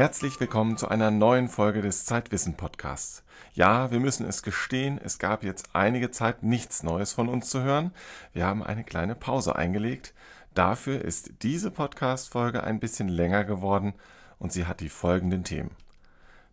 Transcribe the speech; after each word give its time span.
Herzlich 0.00 0.40
willkommen 0.40 0.78
zu 0.78 0.88
einer 0.88 1.10
neuen 1.10 1.50
Folge 1.50 1.82
des 1.82 2.06
Zeitwissen 2.06 2.54
Podcasts. 2.54 3.22
Ja, 3.52 3.90
wir 3.90 4.00
müssen 4.00 4.24
es 4.24 4.42
gestehen, 4.42 4.98
es 5.04 5.18
gab 5.18 5.44
jetzt 5.44 5.74
einige 5.74 6.10
Zeit 6.10 6.42
nichts 6.42 6.82
Neues 6.82 7.12
von 7.12 7.28
uns 7.28 7.50
zu 7.50 7.60
hören. 7.60 7.92
Wir 8.32 8.46
haben 8.46 8.62
eine 8.62 8.82
kleine 8.82 9.14
Pause 9.14 9.56
eingelegt. 9.56 10.14
Dafür 10.54 11.04
ist 11.04 11.42
diese 11.42 11.70
Podcast-Folge 11.70 12.64
ein 12.64 12.80
bisschen 12.80 13.08
länger 13.08 13.44
geworden 13.44 13.92
und 14.38 14.54
sie 14.54 14.64
hat 14.64 14.80
die 14.80 14.88
folgenden 14.88 15.44
Themen. 15.44 15.72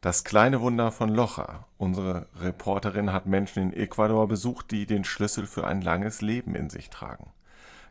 Das 0.01 0.25
kleine 0.25 0.59
Wunder 0.59 0.91
von 0.91 1.07
Locha. 1.07 1.67
Unsere 1.77 2.27
Reporterin 2.41 3.13
hat 3.13 3.27
Menschen 3.27 3.63
in 3.63 3.71
Ecuador 3.71 4.27
besucht, 4.27 4.71
die 4.71 4.85
den 4.85 5.05
Schlüssel 5.05 5.47
für 5.47 5.65
ein 5.65 5.81
langes 5.81 6.21
Leben 6.21 6.53
in 6.53 6.69
sich 6.69 6.89
tragen. 6.89 7.31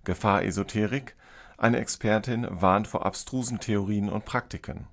Gefahr 0.05 0.45
Esoterik. 0.45 1.17
Eine 1.57 1.79
Expertin 1.79 2.47
warnt 2.51 2.89
vor 2.89 3.07
abstrusen 3.07 3.59
Theorien 3.59 4.11
und 4.11 4.27
Praktiken. 4.27 4.87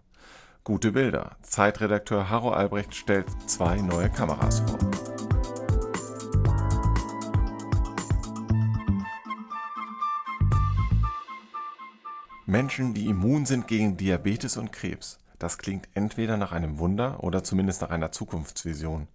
Gute 0.66 0.94
Bilder. 0.94 1.35
Zeitredakteur 1.41 2.30
Harro 2.30 2.52
Albrecht 2.52 2.95
stellt 2.95 3.27
zwei 3.48 3.81
neue 3.81 4.09
Kameras 4.09 4.62
vor. 4.62 4.80
Menschen, 12.45 12.94
die 12.94 13.08
immun 13.08 13.45
sind 13.45 13.67
gegen 13.67 13.98
Diabetes 13.98 14.55
und 14.55 14.72
Krebs. 14.72 15.20
Das 15.38 15.58
klingt 15.58 15.89
entweder 15.95 16.38
nach 16.38 16.53
einem 16.53 16.80
Wunder 16.80 17.22
oder 17.22 17.44
zumindest 17.44 17.81
nach 17.81 17.89
einer 17.89 18.14
Zukunftsvision. 18.14 19.09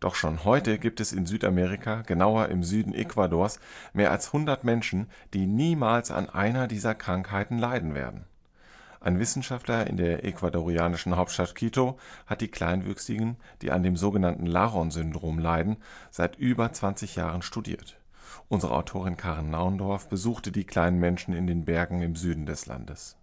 Doch 0.00 0.14
schon 0.14 0.44
heute 0.44 0.78
gibt 0.78 1.00
es 1.00 1.12
in 1.12 1.26
Südamerika, 1.26 2.00
genauer 2.00 2.48
im 2.48 2.62
Süden 2.62 2.94
Ecuadors, 2.94 3.60
mehr 3.92 4.10
als 4.10 4.28
100 4.28 4.64
Menschen, 4.64 5.10
die 5.34 5.44
niemals 5.44 6.10
an 6.10 6.30
einer 6.30 6.66
dieser 6.66 6.94
Krankheiten 6.94 7.58
leiden 7.58 7.94
werden. 7.94 8.24
Ein 9.00 9.20
Wissenschaftler 9.20 9.86
in 9.86 9.96
der 9.96 10.24
ecuadorianischen 10.24 11.16
Hauptstadt 11.16 11.54
Quito 11.54 11.98
hat 12.26 12.40
die 12.40 12.48
Kleinwüchsigen, 12.48 13.36
die 13.62 13.70
an 13.70 13.82
dem 13.82 13.96
sogenannten 13.96 14.46
Laron-Syndrom 14.46 15.38
leiden, 15.38 15.76
seit 16.10 16.36
über 16.36 16.72
20 16.72 17.16
Jahren 17.16 17.42
studiert. 17.42 17.96
Unsere 18.48 18.74
Autorin 18.74 19.16
Karen 19.16 19.50
Naundorf 19.50 20.08
besuchte 20.08 20.50
die 20.50 20.64
kleinen 20.64 20.98
Menschen 20.98 21.34
in 21.34 21.46
den 21.46 21.64
Bergen 21.64 22.02
im 22.02 22.16
Süden 22.16 22.46
des 22.46 22.66
Landes. 22.66 23.16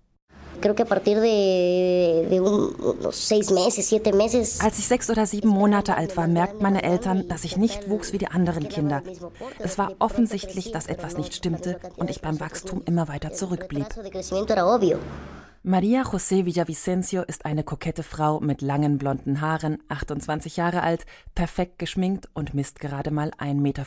Als 0.61 0.79
ich 4.79 4.87
sechs 4.87 5.09
oder 5.09 5.25
sieben 5.25 5.49
Monate 5.49 5.97
alt 5.97 6.15
war, 6.15 6.27
merkten 6.27 6.63
meine 6.63 6.83
Eltern, 6.83 7.27
dass 7.27 7.43
ich 7.43 7.57
nicht 7.57 7.89
wuchs 7.89 8.13
wie 8.13 8.17
die 8.17 8.27
anderen 8.27 8.69
Kinder. 8.69 9.03
Es 9.59 9.77
war 9.77 9.91
offensichtlich, 9.99 10.71
dass 10.71 10.87
etwas 10.87 11.17
nicht 11.17 11.35
stimmte 11.35 11.81
und 11.97 12.09
ich 12.09 12.21
beim 12.21 12.39
Wachstum 12.39 12.81
immer 12.85 13.09
weiter 13.09 13.33
zurückblieb. 13.33 13.87
Maria 15.67 16.03
José 16.03 16.45
Villavicencio 16.45 17.23
ist 17.23 17.43
eine 17.47 17.63
kokette 17.63 18.03
Frau 18.03 18.39
mit 18.39 18.61
langen 18.61 18.99
blonden 18.99 19.41
Haaren, 19.41 19.79
28 19.89 20.57
Jahre 20.57 20.83
alt, 20.83 21.07
perfekt 21.33 21.79
geschminkt 21.79 22.29
und 22.35 22.53
misst 22.53 22.79
gerade 22.79 23.09
mal 23.09 23.31
1,25 23.31 23.55
Meter. 23.55 23.83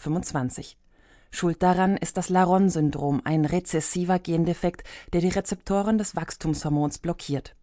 Schuld 1.31 1.63
daran 1.63 1.97
ist 1.97 2.17
das 2.17 2.31
Laron-Syndrom, 2.31 3.23
ein 3.23 3.45
rezessiver 3.45 4.19
Gendefekt, 4.19 4.83
der 5.13 5.21
die 5.21 5.29
Rezeptoren 5.29 5.99
des 5.99 6.17
Wachstumshormons 6.17 6.99
blockiert. 6.99 7.55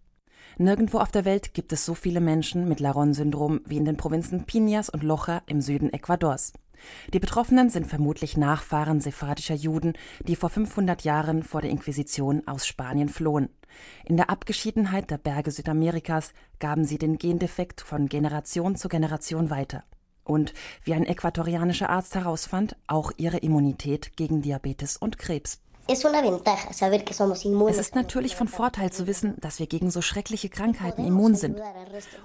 Nirgendwo 0.58 1.00
auf 1.00 1.12
der 1.12 1.26
Welt 1.26 1.54
gibt 1.54 1.74
es 1.74 1.84
so 1.84 1.94
viele 1.94 2.22
Menschen 2.22 2.70
mit 2.70 2.80
Laron-Syndrom 2.80 3.60
wie 3.66 3.76
in 3.76 3.84
den 3.84 3.98
Provinzen 3.98 4.46
Piñas 4.46 4.90
und 4.90 5.04
Loja 5.04 5.42
im 5.48 5.60
Süden 5.60 5.92
Ecuadors. 5.92 6.54
Die 7.14 7.20
Betroffenen 7.20 7.70
sind 7.70 7.88
vermutlich 7.88 8.38
Nachfahren 8.38 9.02
sephardischer 9.02 9.56
Juden, 9.56 9.94
die 10.28 10.36
vor 10.36 10.50
500 10.50 11.04
Jahren 11.04 11.44
vor 11.44 11.62
der 11.62 11.72
Inquisition 11.72 12.48
aus 12.48 12.68
Spanien 12.68 13.10
flohen. 13.10 13.50
In 14.06 14.18
der 14.18 14.30
Abgeschiedenheit 14.30 15.12
der 15.12 15.18
Berge 15.18 15.52
Südamerikas 15.52 16.34
gaben 16.60 16.86
sie 16.86 16.98
den 16.98 17.18
Gendefekt 17.18 17.82
von 17.82 18.08
Generation 18.08 18.76
zu 18.76 18.88
Generation 18.88 19.50
weiter. 19.50 19.84
Und, 20.24 20.54
wie 20.84 20.94
ein 20.94 21.06
äquatorianischer 21.06 21.90
Arzt 21.90 22.16
herausfand, 22.16 22.76
auch 22.88 23.12
ihre 23.18 23.38
Immunität 23.38 24.18
gegen 24.18 24.42
Diabetes 24.42 24.98
und 24.98 25.18
Krebs. 25.18 25.62
Es 25.88 26.04
ist 27.78 27.96
natürlich 27.96 28.36
von 28.36 28.48
Vorteil 28.48 28.92
zu 28.92 29.06
wissen, 29.06 29.36
dass 29.40 29.60
wir 29.60 29.68
gegen 29.68 29.92
so 29.92 30.02
schreckliche 30.02 30.50
Krankheiten 30.50 31.06
immun 31.06 31.36
sind. 31.36 31.62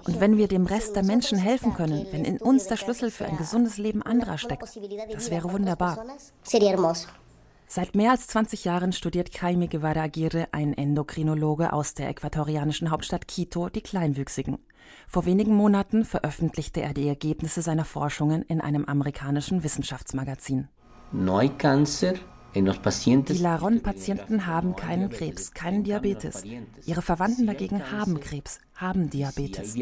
Und 0.05 0.19
wenn 0.19 0.37
wir 0.37 0.47
dem 0.47 0.65
Rest 0.65 0.95
der 0.95 1.03
Menschen 1.03 1.37
helfen 1.37 1.75
können, 1.75 2.07
wenn 2.11 2.25
in 2.25 2.39
uns 2.39 2.65
der 2.65 2.77
Schlüssel 2.77 3.11
für 3.11 3.25
ein 3.25 3.37
gesundes 3.37 3.77
Leben 3.77 4.01
anderer 4.01 4.39
steckt, 4.39 4.63
das 5.11 5.29
wäre 5.29 5.51
wunderbar. 5.51 6.03
Seit 7.67 7.95
mehr 7.95 8.11
als 8.11 8.27
20 8.27 8.65
Jahren 8.65 8.91
studiert 8.93 9.29
Jaime 9.39 9.67
Guevara 9.69 10.01
Aguirre, 10.01 10.47
ein 10.51 10.73
Endokrinologe 10.73 11.71
aus 11.71 11.93
der 11.93 12.09
äquatorianischen 12.09 12.89
Hauptstadt 12.89 13.27
Quito, 13.27 13.69
die 13.69 13.81
Kleinwüchsigen. 13.81 14.57
Vor 15.07 15.25
wenigen 15.25 15.55
Monaten 15.55 16.03
veröffentlichte 16.03 16.81
er 16.81 16.93
die 16.93 17.07
Ergebnisse 17.07 17.61
seiner 17.61 17.85
Forschungen 17.85 18.41
in 18.41 18.59
einem 18.59 18.85
amerikanischen 18.85 19.63
Wissenschaftsmagazin. 19.63 20.67
Cáncer 21.57 22.15
die 22.53 23.37
Laron-Patienten 23.37 24.45
haben 24.45 24.75
keinen 24.75 25.09
Krebs, 25.09 25.53
keinen 25.53 25.83
Diabetes. 25.83 26.43
Ihre 26.85 27.01
Verwandten 27.01 27.47
dagegen 27.47 27.91
haben 27.91 28.19
Krebs, 28.19 28.59
haben 28.75 29.09
Diabetes. 29.09 29.75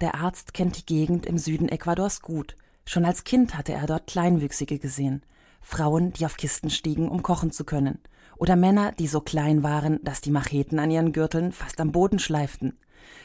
Der 0.00 0.14
Arzt 0.14 0.54
kennt 0.54 0.78
die 0.78 0.86
Gegend 0.86 1.26
im 1.26 1.38
Süden 1.38 1.68
Ecuadors 1.68 2.22
gut. 2.22 2.56
Schon 2.86 3.04
als 3.04 3.24
Kind 3.24 3.56
hatte 3.56 3.72
er 3.72 3.86
dort 3.86 4.06
Kleinwüchsige 4.06 4.78
gesehen. 4.78 5.22
Frauen, 5.60 6.12
die 6.12 6.26
auf 6.26 6.36
Kisten 6.36 6.70
stiegen, 6.70 7.08
um 7.08 7.22
kochen 7.22 7.50
zu 7.50 7.64
können. 7.64 7.98
Oder 8.36 8.56
Männer, 8.56 8.92
die 8.92 9.06
so 9.06 9.20
klein 9.20 9.62
waren, 9.62 10.00
dass 10.02 10.20
die 10.20 10.32
Macheten 10.32 10.78
an 10.78 10.90
ihren 10.90 11.12
Gürteln 11.12 11.52
fast 11.52 11.80
am 11.80 11.92
Boden 11.92 12.18
schleiften. 12.18 12.78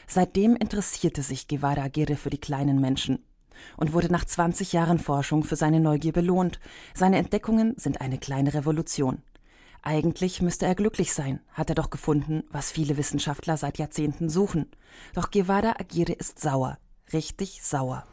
Seitdem 0.06 0.56
interessierte 0.56 1.22
sich 1.22 1.48
Guevara 1.48 1.82
Aguirre 1.82 2.16
für 2.16 2.30
die 2.30 2.40
kleinen 2.40 2.80
Menschen 2.80 3.24
und 3.76 3.92
wurde 3.92 4.10
nach 4.10 4.24
20 4.24 4.72
Jahren 4.72 4.98
Forschung 4.98 5.44
für 5.44 5.56
seine 5.56 5.80
Neugier 5.80 6.12
belohnt. 6.12 6.60
Seine 6.94 7.18
Entdeckungen 7.18 7.74
sind 7.76 8.00
eine 8.00 8.18
kleine 8.18 8.54
Revolution. 8.54 9.22
Eigentlich 9.82 10.42
müsste 10.42 10.66
er 10.66 10.74
glücklich 10.74 11.12
sein, 11.12 11.40
hat 11.52 11.70
er 11.70 11.74
doch 11.74 11.90
gefunden, 11.90 12.44
was 12.50 12.72
viele 12.72 12.96
Wissenschaftler 12.96 13.56
seit 13.56 13.78
Jahrzehnten 13.78 14.28
suchen. 14.28 14.66
Doch 15.14 15.30
Guevara 15.30 15.76
Aguirre 15.78 16.12
ist 16.12 16.40
sauer, 16.40 16.78
richtig 17.12 17.62
sauer. 17.62 18.04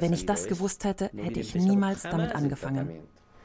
Wenn 0.00 0.12
ich 0.12 0.26
das 0.26 0.46
gewusst 0.46 0.84
hätte, 0.84 1.10
hätte 1.16 1.40
ich 1.40 1.54
niemals 1.54 2.02
damit 2.02 2.34
angefangen. 2.34 2.90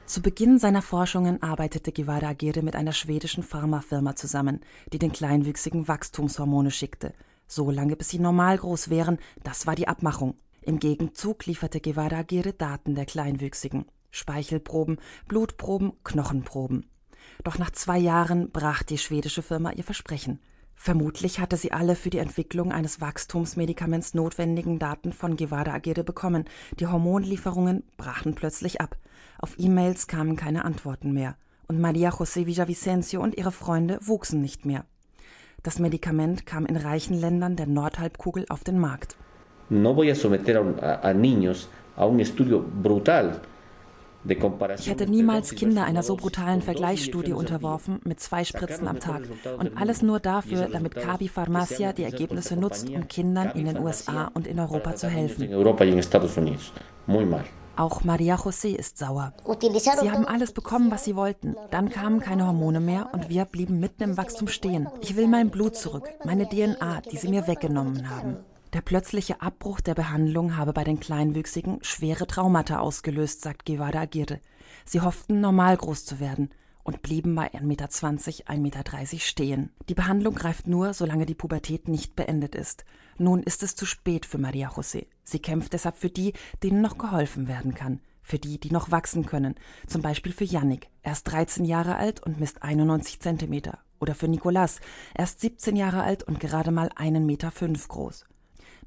Zu 0.05 0.21
Beginn 0.21 0.59
seiner 0.59 0.81
Forschungen 0.81 1.41
arbeitete 1.41 1.91
Guevara 1.91 2.29
Aguirre 2.29 2.63
mit 2.63 2.75
einer 2.75 2.91
schwedischen 2.91 3.43
Pharmafirma 3.43 4.15
zusammen, 4.15 4.59
die 4.91 4.99
den 4.99 5.13
Kleinwüchsigen 5.13 5.87
Wachstumshormone 5.87 6.69
schickte. 6.69 7.13
So 7.47 7.71
lange 7.71 7.95
bis 7.95 8.09
sie 8.09 8.19
normal 8.19 8.57
groß 8.57 8.89
wären, 8.89 9.19
das 9.43 9.67
war 9.67 9.75
die 9.75 9.87
Abmachung. 9.87 10.35
Im 10.63 10.77
Gegenzug 10.79 11.47
lieferte 11.47 11.81
Guevara 11.81 12.19
Aguirre 12.19 12.53
Daten 12.53 12.93
der 12.93 13.05
Kleinwüchsigen. 13.07 13.85
Speichelproben, 14.11 14.99
Blutproben, 15.27 15.93
Knochenproben. 16.03 16.85
Doch 17.43 17.57
nach 17.57 17.71
zwei 17.71 17.97
Jahren 17.97 18.51
brach 18.51 18.83
die 18.83 18.99
schwedische 18.99 19.41
Firma 19.41 19.71
ihr 19.71 19.83
Versprechen. 19.83 20.39
Vermutlich 20.75 21.39
hatte 21.39 21.57
sie 21.57 21.71
alle 21.71 21.95
für 21.95 22.11
die 22.11 22.19
Entwicklung 22.19 22.71
eines 22.71 23.01
Wachstumsmedikaments 23.01 24.13
notwendigen 24.13 24.77
Daten 24.77 25.13
von 25.13 25.35
Guevara 25.35 25.73
Aguirre 25.73 26.03
bekommen. 26.03 26.45
Die 26.79 26.85
Hormonlieferungen 26.85 27.83
brachen 27.97 28.35
plötzlich 28.35 28.81
ab. 28.81 28.97
Auf 29.39 29.55
E-Mails 29.57 30.05
kamen 30.05 30.35
keine 30.35 30.63
Antworten 30.63 31.11
mehr. 31.11 31.37
Und 31.67 31.79
Maria 31.79 32.11
José 32.11 32.45
Villavicencio 32.45 33.19
und 33.19 33.35
ihre 33.35 33.51
Freunde 33.51 33.97
wuchsen 34.03 34.41
nicht 34.41 34.65
mehr. 34.65 34.85
Das 35.63 35.79
Medikament 35.79 36.45
kam 36.45 36.67
in 36.67 36.77
reichen 36.77 37.19
Ländern 37.19 37.55
der 37.55 37.67
Nordhalbkugel 37.67 38.45
auf 38.49 38.63
den 38.63 38.79
Markt 38.79 39.17
no 39.71 39.95
voy 39.95 40.11
a 40.11 40.15
someter 40.15 40.57
a, 40.57 40.99
a 41.01 41.13
niños 41.13 41.69
a 41.95 42.05
un 42.05 42.19
estudio 42.19 42.59
brutal 42.59 43.41
ich 44.77 44.87
hätte 44.87 45.07
niemals 45.07 45.55
Kinder 45.55 45.83
einer 45.85 46.03
so 46.03 46.15
brutalen 46.15 46.61
Vergleichsstudie 46.61 47.33
unterworfen 47.33 47.99
mit 48.03 48.19
zwei 48.19 48.43
Spritzen 48.43 48.87
am 48.87 48.99
Tag. 48.99 49.23
Und 49.57 49.77
alles 49.77 50.03
nur 50.03 50.19
dafür, 50.19 50.67
damit 50.71 50.95
Kabi 50.95 51.27
Pharmacia 51.27 51.91
die 51.91 52.03
Ergebnisse 52.03 52.55
nutzt, 52.55 52.89
um 52.89 53.07
Kindern 53.07 53.51
in 53.55 53.65
den 53.65 53.79
USA 53.79 54.29
und 54.33 54.45
in 54.45 54.59
Europa 54.59 54.95
zu 54.95 55.07
helfen. 55.07 55.49
Auch 57.77 58.03
Maria 58.03 58.35
José 58.35 58.75
ist 58.75 58.99
sauer. 58.99 59.33
Sie 59.99 60.11
haben 60.11 60.25
alles 60.25 60.51
bekommen, 60.51 60.91
was 60.91 61.05
sie 61.05 61.15
wollten. 61.15 61.55
Dann 61.71 61.89
kamen 61.89 62.19
keine 62.19 62.45
Hormone 62.45 62.79
mehr 62.79 63.09
und 63.13 63.29
wir 63.29 63.45
blieben 63.45 63.79
mitten 63.79 64.03
im 64.03 64.17
Wachstum 64.17 64.49
stehen. 64.49 64.87
Ich 65.01 65.15
will 65.15 65.27
mein 65.27 65.49
Blut 65.49 65.75
zurück, 65.75 66.09
meine 66.25 66.47
DNA, 66.47 67.01
die 67.11 67.17
sie 67.17 67.29
mir 67.29 67.47
weggenommen 67.47 68.07
haben. 68.09 68.37
Der 68.73 68.81
plötzliche 68.81 69.41
Abbruch 69.41 69.81
der 69.81 69.95
Behandlung 69.95 70.55
habe 70.55 70.71
bei 70.71 70.85
den 70.85 70.99
Kleinwüchsigen 70.99 71.79
schwere 71.81 72.25
Traumata 72.25 72.79
ausgelöst, 72.79 73.41
sagt 73.41 73.65
Guevara 73.65 74.01
Aguirre. 74.01 74.39
Sie 74.85 75.01
hofften, 75.01 75.41
normal 75.41 75.75
groß 75.75 76.05
zu 76.05 76.21
werden 76.21 76.51
und 76.83 77.01
blieben 77.01 77.35
bei 77.35 77.53
1,20 77.53 77.63
Meter, 77.63 77.85
1,30 77.87 78.57
Meter 78.57 79.19
stehen. 79.19 79.71
Die 79.89 79.93
Behandlung 79.93 80.35
greift 80.35 80.67
nur, 80.67 80.93
solange 80.93 81.25
die 81.25 81.35
Pubertät 81.35 81.89
nicht 81.89 82.15
beendet 82.15 82.55
ist. 82.55 82.85
Nun 83.17 83.43
ist 83.43 83.61
es 83.61 83.75
zu 83.75 83.85
spät 83.85 84.25
für 84.25 84.37
Maria 84.37 84.69
José. 84.69 85.07
Sie 85.25 85.39
kämpft 85.39 85.73
deshalb 85.73 85.97
für 85.97 86.09
die, 86.09 86.31
denen 86.63 86.81
noch 86.81 86.97
geholfen 86.97 87.49
werden 87.49 87.75
kann. 87.75 87.99
Für 88.23 88.39
die, 88.39 88.57
die 88.57 88.71
noch 88.71 88.89
wachsen 88.89 89.25
können. 89.25 89.55
Zum 89.85 90.01
Beispiel 90.01 90.31
für 90.31 90.45
Yannick. 90.45 90.89
Er 91.01 91.11
ist 91.11 91.25
13 91.25 91.65
Jahre 91.65 91.97
alt 91.97 92.23
und 92.23 92.39
misst 92.39 92.63
91 92.63 93.19
Zentimeter. 93.19 93.79
Oder 93.99 94.15
für 94.15 94.29
Nicolas, 94.29 94.79
erst 95.13 95.41
17 95.41 95.75
Jahre 95.75 96.03
alt 96.03 96.23
und 96.23 96.39
gerade 96.39 96.71
mal 96.71 96.89
einen 96.95 97.25
Meter 97.25 97.51
fünf 97.51 97.87
groß. 97.89 98.25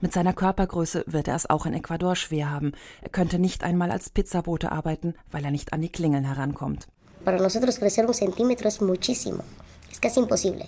Mit 0.00 0.12
seiner 0.12 0.32
Körpergröße 0.32 1.04
wird 1.06 1.28
er 1.28 1.36
es 1.36 1.48
auch 1.48 1.66
in 1.66 1.74
Ecuador 1.74 2.16
schwer 2.16 2.50
haben. 2.50 2.72
Er 3.02 3.10
könnte 3.10 3.38
nicht 3.38 3.64
einmal 3.64 3.90
als 3.90 4.10
Pizzabote 4.10 4.72
arbeiten, 4.72 5.14
weil 5.30 5.44
er 5.44 5.50
nicht 5.50 5.72
an 5.72 5.80
die 5.80 5.88
Klingeln 5.88 6.24
herankommt. 6.24 6.88
Para 7.24 7.38
nosotros 7.38 7.78
crecer 7.78 8.06
un 8.06 8.12
centímetro 8.12 8.68
es 8.68 8.80
muchísimo. 8.80 9.42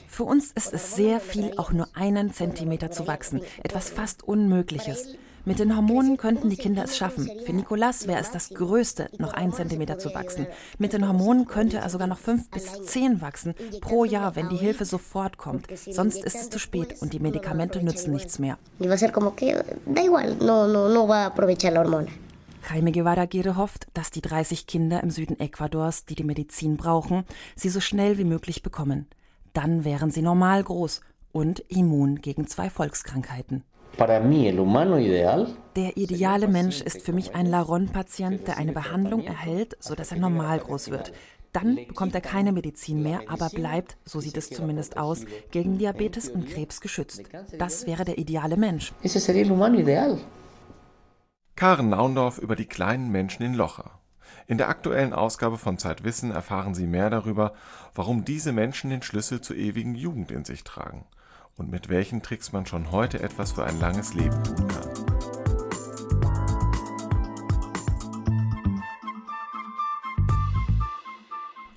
Für 0.08 0.25
uns 0.25 0.52
ist 0.52 0.73
es 0.73 0.94
sehr 0.94 1.20
viel, 1.20 1.52
auch 1.58 1.73
nur 1.73 1.88
einen 1.94 2.32
Zentimeter 2.32 2.90
zu 2.90 3.06
wachsen. 3.06 3.43
Etwas 3.62 3.90
fast 3.90 4.23
Unmögliches. 4.23 5.17
Mit 5.46 5.60
den 5.60 5.76
Hormonen 5.76 6.16
könnten 6.16 6.50
die 6.50 6.56
Kinder 6.56 6.82
es 6.82 6.96
schaffen. 6.96 7.31
Für 7.46 7.52
Nicolas 7.52 8.08
wäre 8.08 8.20
es 8.20 8.32
das 8.32 8.50
Größte, 8.50 9.10
noch 9.19 9.32
einen 9.32 9.52
Zentimeter 9.52 9.96
zu 9.96 10.12
wachsen. 10.12 10.48
Mit 10.78 10.93
den 10.93 11.06
Hormonen 11.06 11.46
könnte 11.46 11.76
er 11.76 11.88
sogar 11.88 12.08
noch 12.08 12.19
fünf 12.19 12.50
bis 12.50 12.82
zehn 12.82 13.20
wachsen 13.20 13.54
pro 13.81 14.04
Jahr, 14.04 14.34
wenn 14.34 14.48
die 14.48 14.56
Hilfe 14.56 14.84
sofort 14.84 15.38
kommt. 15.38 15.69
Sonst 15.88 16.25
ist 16.25 16.34
es 16.34 16.50
zu 16.50 16.58
spät 16.58 16.96
und 17.00 17.12
die 17.12 17.20
Medikamente 17.20 17.81
nützen 17.81 18.12
nichts 18.12 18.40
mehr. 18.40 18.58
Jaime 22.69 22.90
Guevara 22.90 23.26
Gere 23.26 23.56
hofft, 23.56 23.87
dass 23.94 24.10
die 24.10 24.22
30 24.22 24.66
Kinder 24.66 25.00
im 25.00 25.10
Süden 25.10 25.38
Ecuadors, 25.38 26.06
die 26.06 26.16
die 26.16 26.25
Medizin 26.25 26.76
brauchen, 26.76 27.22
sie 27.54 27.69
so 27.69 27.78
schnell 27.78 28.19
wie 28.19 28.25
möglich 28.25 28.64
bekommen. 28.64 29.06
Dann 29.52 29.84
wären 29.84 30.10
sie 30.10 30.22
normal 30.22 30.64
groß 30.64 31.02
und 31.31 31.60
immun 31.69 32.16
gegen 32.20 32.48
zwei 32.48 32.69
Volkskrankheiten. 32.69 33.62
Der 35.75 35.96
ideale 35.96 36.48
Mensch 36.48 36.82
ist 36.82 37.00
für 37.00 37.14
mich 37.14 37.34
ein 37.34 37.46
Laron-Patient, 37.46 38.46
der 38.46 38.58
eine 38.58 38.72
Behandlung 38.72 39.25
erhält, 39.25 39.76
sodass 39.81 40.12
er 40.12 40.19
normal 40.19 40.58
groß 40.58 40.90
wird. 40.90 41.12
Dann 41.52 41.76
bekommt 41.76 42.14
er 42.14 42.20
keine 42.20 42.52
Medizin 42.52 43.02
mehr, 43.02 43.20
aber 43.28 43.48
bleibt, 43.48 43.96
so 44.04 44.20
sieht 44.20 44.37
es 44.37 44.50
zumindest 44.50 44.98
aus, 44.98 45.25
gegen 45.50 45.78
Diabetes 45.78 46.28
und 46.28 46.46
Krebs 46.46 46.82
geschützt. 46.82 47.22
Das 47.56 47.87
wäre 47.87 48.04
der 48.04 48.19
ideale 48.19 48.58
Mensch. 48.58 48.93
Karen 51.54 51.88
Naundorf 51.88 52.37
über 52.37 52.54
die 52.54 52.66
kleinen 52.66 53.10
Menschen 53.10 53.44
in 53.44 53.54
Locher. 53.54 53.98
In 54.46 54.58
der 54.58 54.69
aktuellen 54.69 55.14
Ausgabe 55.14 55.56
von 55.56 55.78
Zeitwissen 55.78 56.32
erfahren 56.32 56.75
Sie 56.75 56.87
mehr 56.87 57.08
darüber, 57.08 57.54
warum 57.94 58.26
diese 58.26 58.52
Menschen 58.52 58.90
den 58.90 59.00
Schlüssel 59.00 59.40
zur 59.40 59.56
ewigen 59.56 59.94
Jugend 59.94 60.31
in 60.31 60.44
sich 60.44 60.64
tragen 60.64 61.06
und 61.56 61.70
mit 61.70 61.88
welchen 61.88 62.23
Tricks 62.23 62.53
man 62.53 62.67
schon 62.67 62.91
heute 62.93 63.20
etwas 63.20 63.53
für 63.53 63.64
ein 63.64 63.81
langes 63.81 64.14
Leben 64.14 64.43
tun 64.44 64.69
kann. 64.69 64.97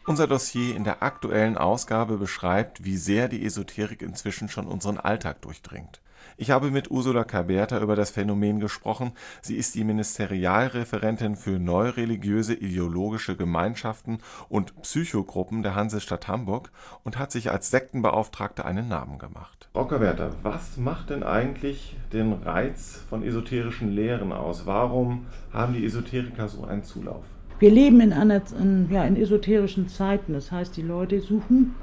Unser 0.06 0.26
Dossier 0.26 0.76
in 0.76 0.84
der 0.84 1.04
aktuellen 1.04 1.56
Ausgabe 1.56 2.18
beschreibt, 2.18 2.84
wie 2.84 2.98
sehr 2.98 3.28
die 3.28 3.46
Esoterik 3.46 4.02
inzwischen 4.02 4.50
schon 4.50 4.66
unseren 4.66 4.98
Alltag 4.98 5.42
durchdringt. 5.44 6.02
Ich 6.42 6.52
habe 6.52 6.72
mit 6.72 6.90
Ursula 6.90 7.26
Caberta 7.26 7.82
über 7.82 7.98
das 7.98 8.12
Phänomen 8.12 8.62
gesprochen. 8.62 9.12
Sie 9.42 9.58
ist 9.58 9.76
die 9.76 9.84
Ministerialreferentin 9.84 11.36
für 11.36 11.60
neureligiöse 11.60 12.54
ideologische 12.54 13.36
Gemeinschaften 13.36 14.20
und 14.48 14.82
Psychogruppen 14.82 15.64
der 15.64 15.76
Hansestadt 15.76 16.30
Hamburg 16.30 16.72
und 17.04 17.20
hat 17.20 17.34
sich 17.34 17.52
als 17.52 17.72
Sektenbeauftragte 17.72 18.64
einen 18.64 18.88
Namen 18.88 19.20
gemacht. 19.20 19.68
Frau 19.74 19.84
Caberta, 19.84 20.30
was 20.42 20.78
macht 20.78 21.10
denn 21.10 21.24
eigentlich 21.24 21.98
den 22.14 22.32
Reiz 22.32 23.04
von 23.10 23.22
esoterischen 23.22 23.92
Lehren 23.92 24.32
aus? 24.32 24.66
Warum 24.66 25.26
haben 25.52 25.74
die 25.74 25.84
Esoteriker 25.84 26.48
so 26.48 26.64
einen 26.64 26.86
Zulauf? 26.86 27.26
Wir 27.60 27.72
leben 27.72 28.00
in, 28.00 28.14
einer, 28.14 28.42
in, 28.58 28.88
ja, 28.90 29.04
in 29.04 29.18
esoterischen 29.18 29.90
Zeiten. 29.90 30.32
Das 30.32 30.54
heißt, 30.54 30.78
die 30.78 30.84
Leute 30.84 31.20
suchen 31.20 31.76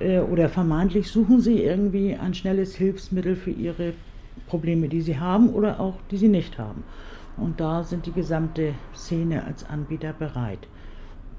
oder 0.00 0.48
vermeintlich 0.48 1.10
suchen 1.10 1.40
sie 1.40 1.62
irgendwie 1.62 2.14
ein 2.14 2.34
schnelles 2.34 2.74
Hilfsmittel 2.74 3.36
für 3.36 3.50
ihre 3.50 3.94
Probleme, 4.46 4.88
die 4.88 5.00
sie 5.00 5.18
haben 5.18 5.50
oder 5.50 5.80
auch 5.80 5.94
die 6.10 6.16
sie 6.16 6.28
nicht 6.28 6.58
haben. 6.58 6.84
Und 7.36 7.60
da 7.60 7.82
sind 7.82 8.06
die 8.06 8.12
gesamte 8.12 8.74
Szene 8.94 9.44
als 9.44 9.64
Anbieter 9.68 10.12
bereit. 10.12 10.66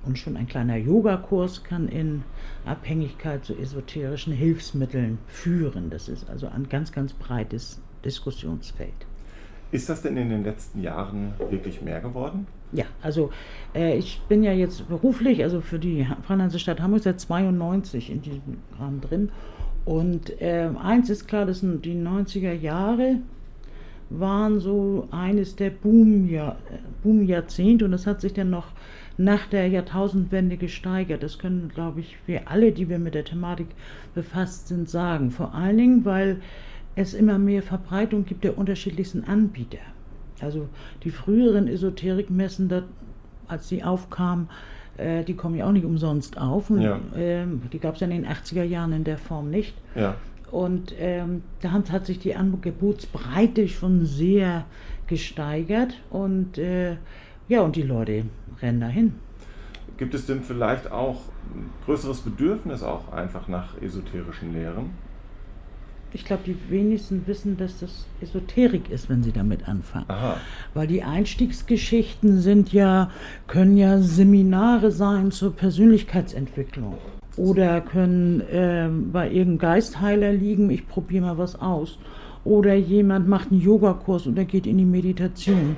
Und 0.05 0.19
schon 0.19 0.37
ein 0.37 0.47
kleiner 0.47 0.75
Yogakurs 0.75 1.63
kann 1.63 1.87
in 1.87 2.23
Abhängigkeit 2.65 3.43
zu 3.43 3.55
esoterischen 3.55 4.33
Hilfsmitteln 4.33 5.17
führen. 5.27 5.89
Das 5.89 6.09
ist 6.09 6.29
also 6.29 6.47
ein 6.47 6.69
ganz, 6.69 6.91
ganz 6.91 7.13
breites 7.13 7.81
Diskussionsfeld. 8.03 8.93
Ist 9.71 9.89
das 9.89 10.03
denn 10.03 10.15
in 10.15 10.29
den 10.29 10.43
letzten 10.43 10.81
Jahren 10.81 11.33
wirklich 11.49 11.81
mehr 11.81 12.01
geworden? 12.01 12.45
Ja, 12.75 12.85
also 13.01 13.31
äh, 13.73 13.97
ich 13.97 14.21
bin 14.27 14.43
ja 14.43 14.51
jetzt 14.51 14.87
beruflich, 14.89 15.43
also 15.43 15.61
für 15.61 15.79
die 15.79 16.05
Stadt 16.57 16.81
Hamburg 16.81 17.03
seit 17.03 17.19
92 17.19 18.11
in 18.11 18.21
diesem 18.21 18.57
Rahmen 18.79 19.01
drin. 19.01 19.29
Und 19.85 20.41
äh, 20.41 20.69
eins 20.81 21.09
ist 21.09 21.27
klar, 21.27 21.45
das 21.45 21.59
sind 21.59 21.85
die 21.85 21.95
90er 21.95 22.53
Jahre 22.53 23.19
waren 24.09 24.59
so 24.59 25.07
eines 25.11 25.55
der 25.55 25.71
Boomjahr, 25.71 26.57
Boomjahrzehnte 27.03 27.85
und 27.85 27.91
das 27.91 28.05
hat 28.05 28.21
sich 28.21 28.33
dann 28.33 28.49
noch 28.49 28.67
nach 29.17 29.47
der 29.47 29.67
Jahrtausendwende 29.67 30.57
gesteigert. 30.57 31.23
Das 31.23 31.39
können, 31.39 31.71
glaube 31.73 32.01
ich, 32.01 32.17
wir 32.25 32.49
alle, 32.49 32.71
die 32.71 32.89
wir 32.89 32.99
mit 32.99 33.15
der 33.15 33.25
Thematik 33.25 33.67
befasst 34.13 34.67
sind, 34.67 34.89
sagen. 34.89 35.31
Vor 35.31 35.53
allen 35.53 35.77
Dingen, 35.77 36.05
weil 36.05 36.41
es 36.95 37.13
immer 37.13 37.37
mehr 37.37 37.63
Verbreitung 37.63 38.25
gibt 38.25 38.43
der 38.43 38.57
unterschiedlichsten 38.57 39.23
Anbieter. 39.23 39.79
Also 40.41 40.67
die 41.03 41.11
früheren 41.11 41.67
Esoterikmessen, 41.67 42.71
als 43.47 43.69
sie 43.69 43.83
aufkamen, 43.83 44.49
äh, 44.97 45.23
die 45.23 45.35
kommen 45.35 45.55
ja 45.55 45.67
auch 45.67 45.71
nicht 45.71 45.85
umsonst 45.85 46.37
auf. 46.37 46.69
Und, 46.69 46.81
ja. 46.81 46.99
ähm, 47.15 47.61
die 47.71 47.79
gab 47.79 47.95
es 47.95 48.01
ja 48.01 48.07
in 48.07 48.23
den 48.23 48.27
80er 48.27 48.63
Jahren 48.63 48.93
in 48.93 49.03
der 49.03 49.17
Form 49.17 49.49
nicht. 49.49 49.75
Ja. 49.95 50.15
Und 50.51 50.93
ähm, 50.99 51.43
da 51.61 51.71
hat 51.71 52.05
sich 52.05 52.19
die 52.19 52.35
Angebotsbreite 52.35 53.67
schon 53.67 54.05
sehr 54.05 54.65
gesteigert 55.07 55.95
und 56.09 56.57
äh, 56.57 56.97
ja, 57.47 57.61
und 57.61 57.75
die 57.75 57.83
Leute 57.83 58.25
rennen 58.61 58.79
dahin. 58.79 59.13
Gibt 59.97 60.13
es 60.13 60.25
denn 60.25 60.41
vielleicht 60.41 60.91
auch 60.91 61.21
ein 61.53 61.69
größeres 61.85 62.21
Bedürfnis 62.21 62.83
auch 62.83 63.11
einfach 63.11 63.47
nach 63.47 63.81
esoterischen 63.81 64.53
Lehren? 64.53 64.91
Ich 66.15 66.23
glaube, 66.23 66.43
die 66.45 66.55
wenigsten 66.69 67.27
wissen, 67.27 67.57
dass 67.57 67.81
das 67.81 68.07
Esoterik 68.21 68.89
ist, 68.89 69.09
wenn 69.09 69.21
sie 69.21 69.33
damit 69.33 69.67
anfangen. 69.67 70.05
Aha. 70.07 70.37
Weil 70.73 70.87
die 70.87 71.03
Einstiegsgeschichten 71.03 72.39
sind 72.39 72.71
ja, 72.71 73.11
können 73.47 73.75
ja 73.75 73.99
Seminare 73.99 74.91
sein 74.91 75.31
zur 75.31 75.53
Persönlichkeitsentwicklung. 75.53 76.97
Oder 77.35 77.81
können 77.81 78.39
äh, 78.39 78.87
bei 79.11 79.27
irgendeinem 79.27 79.57
Geistheiler 79.57 80.31
liegen, 80.31 80.69
ich 80.69 80.87
probiere 80.87 81.25
mal 81.25 81.37
was 81.37 81.59
aus. 81.59 81.99
Oder 82.45 82.75
jemand 82.75 83.27
macht 83.27 83.51
einen 83.51 83.59
Yogakurs 83.59 84.25
oder 84.25 84.45
geht 84.45 84.67
in 84.67 84.77
die 84.77 84.85
Meditation 84.85 85.75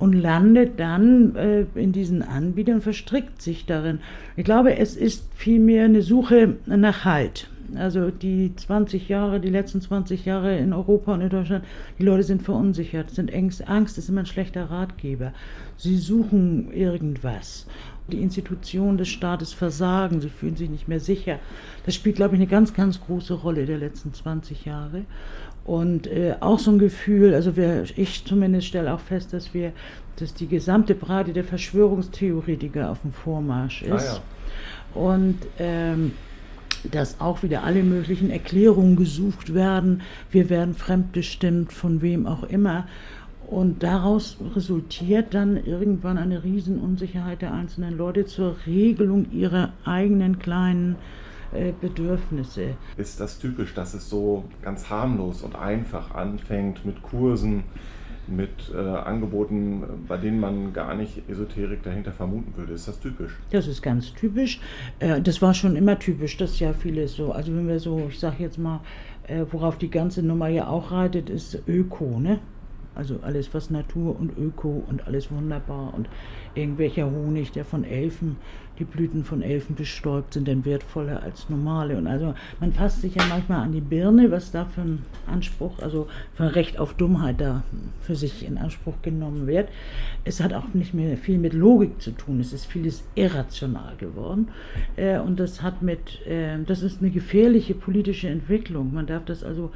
und 0.00 0.14
landet 0.14 0.80
dann 0.80 1.36
äh, 1.36 1.64
in 1.76 1.92
diesen 1.92 2.22
Anbietern, 2.22 2.80
verstrickt 2.80 3.40
sich 3.40 3.66
darin. 3.66 4.00
Ich 4.34 4.44
glaube, 4.44 4.76
es 4.76 4.96
ist 4.96 5.28
vielmehr 5.36 5.84
eine 5.84 6.02
Suche 6.02 6.56
nach 6.66 7.04
Halt. 7.04 7.48
Also 7.74 8.10
die 8.10 8.54
20 8.54 9.08
Jahre, 9.08 9.40
die 9.40 9.50
letzten 9.50 9.80
20 9.80 10.24
Jahre 10.24 10.56
in 10.56 10.72
Europa 10.72 11.14
und 11.14 11.20
in 11.20 11.30
Deutschland, 11.30 11.64
die 11.98 12.04
Leute 12.04 12.22
sind 12.22 12.42
verunsichert, 12.42 13.10
sind 13.10 13.32
Ängst, 13.32 13.66
Angst 13.68 13.98
ist 13.98 14.08
immer 14.08 14.20
ein 14.20 14.26
schlechter 14.26 14.70
Ratgeber. 14.70 15.32
Sie 15.76 15.96
suchen 15.96 16.72
irgendwas. 16.72 17.66
Die 18.12 18.22
Institutionen 18.22 18.98
des 18.98 19.08
Staates 19.08 19.52
versagen, 19.52 20.20
sie 20.20 20.28
fühlen 20.28 20.56
sich 20.56 20.70
nicht 20.70 20.86
mehr 20.86 21.00
sicher. 21.00 21.40
Das 21.84 21.94
spielt, 21.94 22.16
glaube 22.16 22.36
ich, 22.36 22.40
eine 22.40 22.48
ganz, 22.48 22.72
ganz 22.72 23.00
große 23.00 23.34
Rolle 23.34 23.66
der 23.66 23.78
letzten 23.78 24.14
20 24.14 24.64
Jahre. 24.64 25.02
Und 25.64 26.06
äh, 26.06 26.36
auch 26.38 26.60
so 26.60 26.70
ein 26.70 26.78
Gefühl, 26.78 27.34
also 27.34 27.56
wir, 27.56 27.84
ich 27.96 28.24
zumindest 28.24 28.68
stelle 28.68 28.94
auch 28.94 29.00
fest, 29.00 29.32
dass 29.32 29.52
wir, 29.52 29.72
dass 30.14 30.32
die 30.32 30.46
gesamte 30.46 30.94
Breite 30.94 31.32
der 31.32 31.42
Verschwörungstheoretiker 31.42 32.88
auf 32.88 33.00
dem 33.02 33.12
Vormarsch 33.12 33.82
ist. 33.82 33.90
Ah, 33.90 34.20
ja. 34.94 35.00
Und 35.00 35.38
ähm, 35.58 36.12
dass 36.90 37.20
auch 37.20 37.42
wieder 37.42 37.64
alle 37.64 37.82
möglichen 37.82 38.30
Erklärungen 38.30 38.96
gesucht 38.96 39.54
werden. 39.54 40.02
Wir 40.30 40.50
werden 40.50 40.74
fremdbestimmt, 40.74 41.72
von 41.72 42.02
wem 42.02 42.26
auch 42.26 42.44
immer. 42.44 42.86
Und 43.46 43.84
daraus 43.84 44.38
resultiert 44.54 45.32
dann 45.32 45.56
irgendwann 45.56 46.18
eine 46.18 46.42
Riesenunsicherheit 46.42 47.42
der 47.42 47.54
einzelnen 47.54 47.96
Leute 47.96 48.26
zur 48.26 48.56
Regelung 48.66 49.30
ihrer 49.30 49.72
eigenen 49.84 50.40
kleinen 50.40 50.96
äh, 51.52 51.72
Bedürfnisse. 51.80 52.76
Ist 52.96 53.20
das 53.20 53.38
typisch, 53.38 53.72
dass 53.72 53.94
es 53.94 54.10
so 54.10 54.44
ganz 54.62 54.90
harmlos 54.90 55.42
und 55.42 55.54
einfach 55.54 56.12
anfängt 56.12 56.84
mit 56.84 57.02
Kursen, 57.02 57.62
mit 58.28 58.50
äh, 58.74 58.78
Angeboten, 58.78 59.82
bei 60.08 60.16
denen 60.16 60.40
man 60.40 60.72
gar 60.72 60.94
nicht 60.94 61.28
Esoterik 61.28 61.82
dahinter 61.82 62.12
vermuten 62.12 62.52
würde. 62.56 62.72
Ist 62.72 62.88
das 62.88 63.00
typisch? 63.00 63.32
Das 63.50 63.66
ist 63.66 63.82
ganz 63.82 64.12
typisch. 64.14 64.60
Äh, 64.98 65.20
das 65.20 65.42
war 65.42 65.54
schon 65.54 65.76
immer 65.76 65.98
typisch, 65.98 66.36
dass 66.36 66.58
ja 66.58 66.72
viele 66.72 67.08
so, 67.08 67.32
also 67.32 67.54
wenn 67.54 67.68
wir 67.68 67.80
so, 67.80 68.06
ich 68.08 68.18
sage 68.18 68.36
jetzt 68.40 68.58
mal, 68.58 68.80
äh, 69.28 69.44
worauf 69.50 69.78
die 69.78 69.90
ganze 69.90 70.22
Nummer 70.22 70.48
ja 70.48 70.68
auch 70.68 70.92
reitet, 70.92 71.30
ist 71.30 71.62
Öko, 71.66 72.18
ne? 72.20 72.38
Also 72.94 73.18
alles, 73.22 73.52
was 73.52 73.68
Natur 73.68 74.18
und 74.18 74.38
Öko 74.38 74.82
und 74.88 75.06
alles 75.06 75.30
wunderbar 75.30 75.92
und 75.94 76.08
irgendwelcher 76.54 77.10
Honig, 77.10 77.52
der 77.52 77.66
von 77.66 77.84
Elfen, 77.84 78.36
die 78.78 78.84
Blüten 78.84 79.24
von 79.24 79.42
Elfen 79.42 79.74
bestäubt 79.74 80.34
sind, 80.34 80.48
denn 80.48 80.64
wertvoller 80.64 81.22
als 81.22 81.48
normale. 81.48 81.96
Und 81.96 82.06
also 82.06 82.34
man 82.60 82.72
fasst 82.72 83.02
sich 83.02 83.14
ja 83.14 83.24
manchmal 83.28 83.62
an 83.62 83.72
die 83.72 83.80
Birne, 83.80 84.30
was 84.30 84.50
da 84.50 84.64
für 84.64 84.82
ein 84.82 85.02
Anspruch, 85.26 85.78
also 85.80 86.08
für 86.34 86.44
ein 86.44 86.50
Recht 86.50 86.78
auf 86.78 86.94
Dummheit 86.94 87.40
da 87.40 87.62
für 88.00 88.16
sich 88.16 88.46
in 88.46 88.58
Anspruch 88.58 88.94
genommen 89.02 89.46
wird. 89.46 89.68
Es 90.24 90.40
hat 90.40 90.52
auch 90.52 90.74
nicht 90.74 90.94
mehr 90.94 91.16
viel 91.16 91.38
mit 91.38 91.52
Logik 91.52 92.00
zu 92.00 92.10
tun. 92.10 92.40
Es 92.40 92.52
ist 92.52 92.66
vieles 92.66 93.04
irrational 93.14 93.96
geworden. 93.96 94.48
Äh, 94.96 95.18
und 95.18 95.40
das 95.40 95.62
hat 95.62 95.82
mit, 95.82 96.24
äh, 96.26 96.58
das 96.64 96.82
ist 96.82 97.00
eine 97.00 97.10
gefährliche 97.10 97.74
politische 97.74 98.28
Entwicklung. 98.28 98.92
Man 98.92 99.06
darf 99.06 99.24
das 99.24 99.42
also 99.42 99.70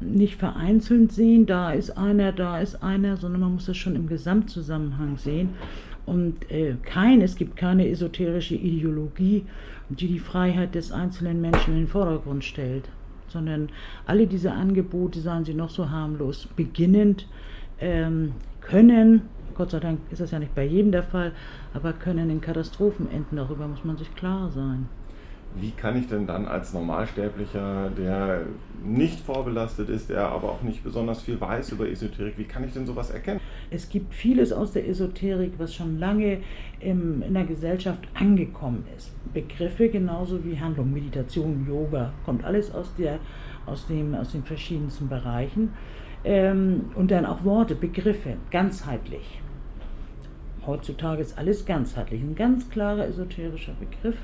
nicht 0.00 0.36
vereinzelt 0.36 1.12
sehen, 1.12 1.46
da 1.46 1.72
ist 1.72 1.96
einer, 1.96 2.32
da 2.32 2.60
ist 2.60 2.82
einer, 2.82 3.16
sondern 3.16 3.40
man 3.40 3.54
muss 3.54 3.66
das 3.66 3.76
schon 3.76 3.96
im 3.96 4.08
Gesamtzusammenhang 4.08 5.16
sehen. 5.16 5.50
Und 6.06 6.50
äh, 6.50 6.76
kein, 6.84 7.20
es 7.20 7.36
gibt 7.36 7.56
keine 7.56 7.88
esoterische 7.88 8.54
Ideologie, 8.54 9.44
die 9.88 10.06
die 10.06 10.18
Freiheit 10.18 10.74
des 10.74 10.92
einzelnen 10.92 11.40
Menschen 11.40 11.74
in 11.74 11.80
den 11.80 11.88
Vordergrund 11.88 12.44
stellt, 12.44 12.88
sondern 13.28 13.68
alle 14.06 14.26
diese 14.26 14.52
Angebote, 14.52 15.20
seien 15.20 15.44
sie 15.44 15.54
noch 15.54 15.70
so 15.70 15.90
harmlos, 15.90 16.48
beginnend 16.56 17.26
ähm, 17.80 18.32
können, 18.60 19.22
Gott 19.54 19.70
sei 19.70 19.80
Dank 19.80 20.00
ist 20.10 20.20
das 20.20 20.30
ja 20.32 20.38
nicht 20.38 20.54
bei 20.54 20.64
jedem 20.64 20.92
der 20.92 21.02
Fall, 21.02 21.32
aber 21.72 21.92
können 21.92 22.30
in 22.30 22.40
Katastrophen 22.40 23.10
enden, 23.10 23.36
darüber 23.36 23.66
muss 23.66 23.84
man 23.84 23.96
sich 23.96 24.14
klar 24.14 24.50
sein 24.50 24.86
wie 25.60 25.70
kann 25.70 25.96
ich 25.96 26.06
denn 26.06 26.26
dann 26.26 26.46
als 26.46 26.74
Normalsterblicher, 26.74 27.90
der 27.96 28.42
nicht 28.84 29.20
vorbelastet 29.20 29.88
ist, 29.88 30.10
der 30.10 30.28
aber 30.28 30.50
auch 30.50 30.62
nicht 30.62 30.84
besonders 30.84 31.22
viel 31.22 31.40
weiß 31.40 31.72
über 31.72 31.88
Esoterik, 31.88 32.34
wie 32.36 32.44
kann 32.44 32.64
ich 32.64 32.72
denn 32.72 32.86
sowas 32.86 33.10
erkennen? 33.10 33.40
Es 33.70 33.88
gibt 33.88 34.14
vieles 34.14 34.52
aus 34.52 34.72
der 34.72 34.86
Esoterik, 34.88 35.52
was 35.58 35.74
schon 35.74 35.98
lange 35.98 36.38
im, 36.80 37.22
in 37.22 37.34
der 37.34 37.44
Gesellschaft 37.44 38.06
angekommen 38.14 38.84
ist. 38.96 39.12
Begriffe 39.32 39.88
genauso 39.88 40.44
wie 40.44 40.58
Handlung, 40.58 40.92
Meditation, 40.92 41.66
Yoga, 41.66 42.12
kommt 42.24 42.44
alles 42.44 42.72
aus, 42.72 42.94
der, 42.96 43.18
aus, 43.64 43.86
dem, 43.86 44.14
aus 44.14 44.32
den 44.32 44.44
verschiedensten 44.44 45.08
Bereichen. 45.08 45.72
Ähm, 46.24 46.86
und 46.94 47.10
dann 47.10 47.24
auch 47.24 47.44
Worte, 47.44 47.74
Begriffe, 47.74 48.34
ganzheitlich. 48.50 49.40
Heutzutage 50.66 51.22
ist 51.22 51.38
alles 51.38 51.64
ganzheitlich, 51.64 52.20
ein 52.20 52.34
ganz 52.34 52.68
klarer 52.68 53.06
esoterischer 53.06 53.74
Begriff 53.78 54.16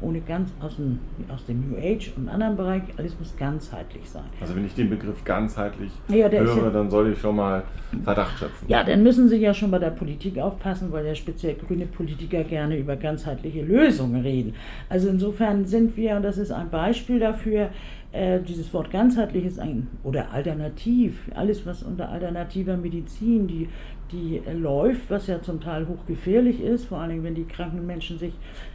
ohne 0.00 0.20
ganz 0.20 0.50
aus 0.60 0.76
dem, 0.76 0.98
aus 1.32 1.44
dem 1.46 1.70
New 1.70 1.76
Age 1.76 2.12
und 2.16 2.28
anderen 2.28 2.56
Bereich, 2.56 2.82
alles 2.96 3.18
muss 3.18 3.34
ganzheitlich 3.36 4.08
sein. 4.08 4.24
Also 4.40 4.54
wenn 4.54 4.66
ich 4.66 4.74
den 4.74 4.90
Begriff 4.90 5.24
ganzheitlich 5.24 5.90
ja, 6.08 6.28
höre, 6.28 6.64
ja, 6.64 6.70
dann 6.70 6.90
soll 6.90 7.12
ich 7.12 7.18
schon 7.18 7.36
mal 7.36 7.62
Verdacht 8.04 8.38
schöpfen. 8.38 8.68
Ja, 8.68 8.84
dann 8.84 9.02
müssen 9.02 9.28
Sie 9.28 9.36
ja 9.36 9.54
schon 9.54 9.70
bei 9.70 9.78
der 9.78 9.90
Politik 9.90 10.38
aufpassen, 10.38 10.92
weil 10.92 11.06
ja 11.06 11.14
speziell 11.14 11.54
grüne 11.54 11.86
Politiker 11.86 12.44
gerne 12.44 12.76
über 12.76 12.96
ganzheitliche 12.96 13.62
Lösungen 13.62 14.22
reden. 14.22 14.54
Also 14.88 15.08
insofern 15.08 15.64
sind 15.66 15.96
wir, 15.96 16.16
und 16.16 16.22
das 16.22 16.38
ist 16.38 16.50
ein 16.50 16.70
Beispiel 16.70 17.18
dafür, 17.18 17.70
äh, 18.12 18.40
dieses 18.40 18.72
Wort 18.72 18.90
ganzheitlich 18.90 19.44
ist 19.44 19.58
ein, 19.58 19.88
oder 20.02 20.30
alternativ, 20.32 21.30
alles 21.34 21.66
was 21.66 21.82
unter 21.82 22.08
alternativer 22.08 22.76
Medizin, 22.76 23.46
die, 23.46 23.68
die 24.10 24.40
äh, 24.46 24.52
läuft, 24.52 25.10
was 25.10 25.26
ja 25.26 25.42
zum 25.42 25.60
Teil 25.60 25.86
hochgefährlich 25.86 26.62
ist, 26.62 26.86
vor 26.86 26.98
allem 26.98 27.24
wenn 27.24 27.34
die 27.34 27.44
kranken 27.44 27.86
Menschen 27.86 28.18
sich 28.18 28.32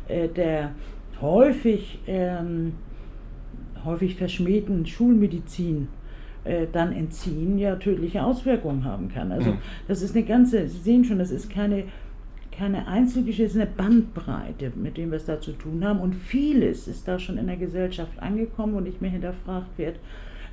äh, 0.07 0.27
der 0.27 0.71
häufig, 1.21 1.99
ähm, 2.07 2.73
häufig 3.85 4.15
verschmähten 4.15 4.85
Schulmedizin 4.85 5.87
äh, 6.43 6.67
dann 6.71 6.93
entziehen, 6.93 7.57
ja 7.57 7.75
tödliche 7.75 8.23
Auswirkungen 8.23 8.83
haben 8.83 9.09
kann. 9.09 9.31
Also 9.31 9.51
mhm. 9.51 9.57
das 9.87 10.01
ist 10.01 10.15
eine 10.15 10.25
ganze, 10.25 10.67
Sie 10.67 10.79
sehen 10.79 11.03
schon, 11.05 11.19
das 11.19 11.31
ist 11.31 11.49
keine, 11.49 11.83
keine 12.51 12.87
Einzelgeschichte, 12.87 13.45
es 13.45 13.55
ist 13.55 13.61
eine 13.61 13.69
Bandbreite, 13.69 14.71
mit 14.75 14.97
dem 14.97 15.11
wir 15.11 15.17
es 15.17 15.25
da 15.25 15.39
zu 15.39 15.51
tun 15.53 15.85
haben. 15.85 15.99
Und 15.99 16.15
vieles 16.15 16.87
ist 16.87 17.07
da 17.07 17.19
schon 17.19 17.37
in 17.37 17.47
der 17.47 17.57
Gesellschaft 17.57 18.19
angekommen 18.19 18.75
und 18.75 18.83
nicht 18.83 19.01
mehr 19.01 19.11
hinterfragt 19.11 19.77
wird. 19.77 19.99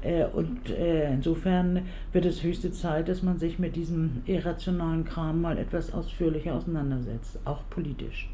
Äh, 0.02 0.26
und 0.26 0.70
äh, 0.70 1.12
insofern 1.12 1.82
wird 2.12 2.24
es 2.24 2.42
höchste 2.42 2.70
Zeit, 2.70 3.08
dass 3.08 3.22
man 3.22 3.38
sich 3.38 3.58
mit 3.58 3.74
diesem 3.74 4.22
irrationalen 4.26 5.04
Kram 5.04 5.40
mal 5.40 5.58
etwas 5.58 5.92
ausführlicher 5.92 6.54
auseinandersetzt, 6.54 7.38
auch 7.44 7.62
politisch. 7.70 8.28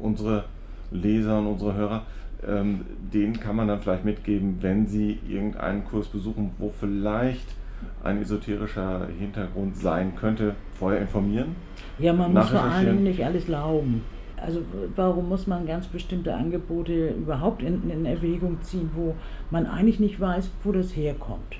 Unsere 0.00 0.44
Leser 0.90 1.38
und 1.38 1.46
unsere 1.46 1.74
Hörer, 1.74 2.02
ähm, 2.46 2.82
denen 3.12 3.38
kann 3.38 3.56
man 3.56 3.68
dann 3.68 3.80
vielleicht 3.80 4.04
mitgeben, 4.04 4.58
wenn 4.60 4.86
sie 4.86 5.18
irgendeinen 5.28 5.84
Kurs 5.84 6.08
besuchen, 6.08 6.50
wo 6.58 6.70
vielleicht 6.70 7.54
ein 8.02 8.22
esoterischer 8.22 9.08
Hintergrund 9.18 9.76
sein 9.76 10.14
könnte, 10.16 10.54
vorher 10.78 11.00
informieren? 11.00 11.56
Ja, 11.98 12.12
man 12.12 12.32
muss 12.32 12.50
vor 12.50 12.62
allem 12.62 13.02
nicht 13.02 13.24
alles 13.24 13.46
glauben. 13.46 14.02
Also 14.36 14.60
warum 14.94 15.28
muss 15.28 15.46
man 15.46 15.66
ganz 15.66 15.86
bestimmte 15.86 16.34
Angebote 16.34 17.08
überhaupt 17.08 17.62
in, 17.62 17.88
in 17.90 18.04
Erwägung 18.04 18.60
ziehen, 18.60 18.90
wo 18.94 19.14
man 19.50 19.66
eigentlich 19.66 19.98
nicht 19.98 20.20
weiß, 20.20 20.50
wo 20.62 20.72
das 20.72 20.94
herkommt? 20.94 21.56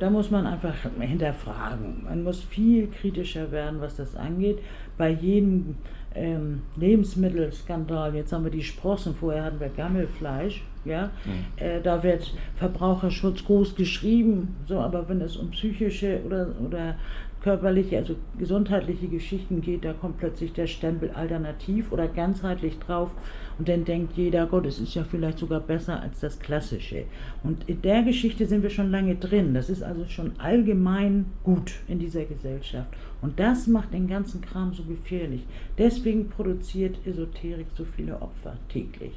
Da 0.00 0.10
muss 0.10 0.30
man 0.30 0.46
einfach 0.46 0.74
hinterfragen. 1.00 2.04
Man 2.04 2.22
muss 2.22 2.42
viel 2.42 2.88
kritischer 2.88 3.50
werden, 3.50 3.80
was 3.80 3.96
das 3.96 4.14
angeht. 4.14 4.58
Bei 4.96 5.10
jedem 5.10 5.76
ähm, 6.14 6.62
Lebensmittelskandal, 6.76 8.14
jetzt 8.14 8.32
haben 8.32 8.44
wir 8.44 8.50
die 8.50 8.62
Sprossen, 8.62 9.14
vorher 9.14 9.44
hatten 9.44 9.60
wir 9.60 9.68
Gammelfleisch, 9.68 10.62
ja, 10.84 11.10
mhm. 11.24 11.62
äh, 11.62 11.80
da 11.80 12.02
wird 12.02 12.32
Verbraucherschutz 12.56 13.44
groß 13.44 13.74
geschrieben, 13.74 14.56
so, 14.66 14.78
aber 14.78 15.08
wenn 15.08 15.20
es 15.20 15.36
um 15.36 15.50
psychische 15.50 16.20
oder, 16.24 16.48
oder 16.64 16.96
körperliche, 17.42 17.98
also 17.98 18.16
gesundheitliche 18.38 19.08
Geschichten 19.08 19.60
geht, 19.60 19.84
da 19.84 19.92
kommt 19.92 20.18
plötzlich 20.18 20.52
der 20.52 20.66
Stempel 20.66 21.10
alternativ 21.10 21.92
oder 21.92 22.08
ganzheitlich 22.08 22.78
drauf 22.78 23.10
und 23.58 23.68
dann 23.68 23.84
denkt 23.84 24.16
jeder, 24.16 24.46
Gott, 24.46 24.66
es 24.66 24.78
ist 24.78 24.94
ja 24.94 25.04
vielleicht 25.04 25.38
sogar 25.38 25.60
besser 25.60 26.00
als 26.00 26.20
das 26.20 26.38
Klassische. 26.38 27.04
Und 27.42 27.68
in 27.68 27.82
der 27.82 28.02
Geschichte 28.02 28.46
sind 28.46 28.62
wir 28.62 28.70
schon 28.70 28.90
lange 28.90 29.16
drin. 29.16 29.54
Das 29.54 29.68
ist 29.68 29.82
also 29.82 30.04
schon 30.06 30.32
allgemein 30.38 31.26
gut 31.42 31.72
in 31.88 31.98
dieser 31.98 32.24
Gesellschaft. 32.24 32.88
Und 33.20 33.40
das 33.40 33.66
macht 33.66 33.92
den 33.92 34.06
ganzen 34.06 34.40
Kram 34.40 34.72
so 34.72 34.84
gefährlich. 34.84 35.44
Deswegen 35.76 36.28
produziert 36.28 37.04
Esoterik 37.06 37.66
so 37.76 37.84
viele 37.84 38.14
Opfer 38.22 38.56
täglich. 38.68 39.12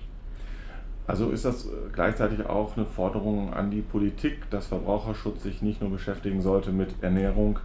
Also 1.08 1.29
ist 1.29 1.46
das 1.46 1.67
gleichzeitig 1.93 2.46
auch 2.46 2.77
eine 2.77 2.86
Forderung 2.86 3.53
an 3.53 3.70
die 3.70 3.81
Politik, 3.81 4.50
dass 4.50 4.67
Verbraucherschutz 4.67 5.43
sich 5.43 5.62
nicht 5.62 5.81
nur 5.81 5.89
beschäftigen 5.89 6.41
sollte 6.41 6.72
mit 6.72 6.89
Ernährung 7.01 7.60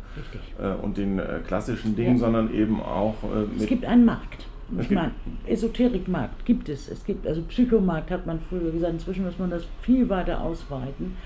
äh, 0.59 0.73
und 0.83 0.97
den 0.97 1.19
äh, 1.19 1.41
klassischen 1.47 1.95
Dingen, 1.95 2.15
ja. 2.15 2.21
sondern 2.21 2.53
eben 2.53 2.81
auch 2.81 3.15
äh, 3.23 3.43
mit. 3.53 3.63
Es 3.63 3.67
gibt 3.67 3.85
einen 3.85 4.05
Markt. 4.05 4.47
Ich 4.81 4.91
meine, 4.91 5.13
Esoterikmarkt 5.47 6.45
gibt 6.45 6.69
es. 6.69 6.89
Es 6.89 7.05
gibt, 7.05 7.25
also 7.25 7.41
Psychomarkt 7.43 8.11
hat 8.11 8.27
man 8.27 8.41
früher 8.41 8.73
gesagt, 8.73 8.95
inzwischen 8.95 9.25
muss 9.25 9.39
man 9.39 9.51
das 9.51 9.65
viel 9.81 10.09
weiter 10.09 10.41
ausweiten. 10.41 11.17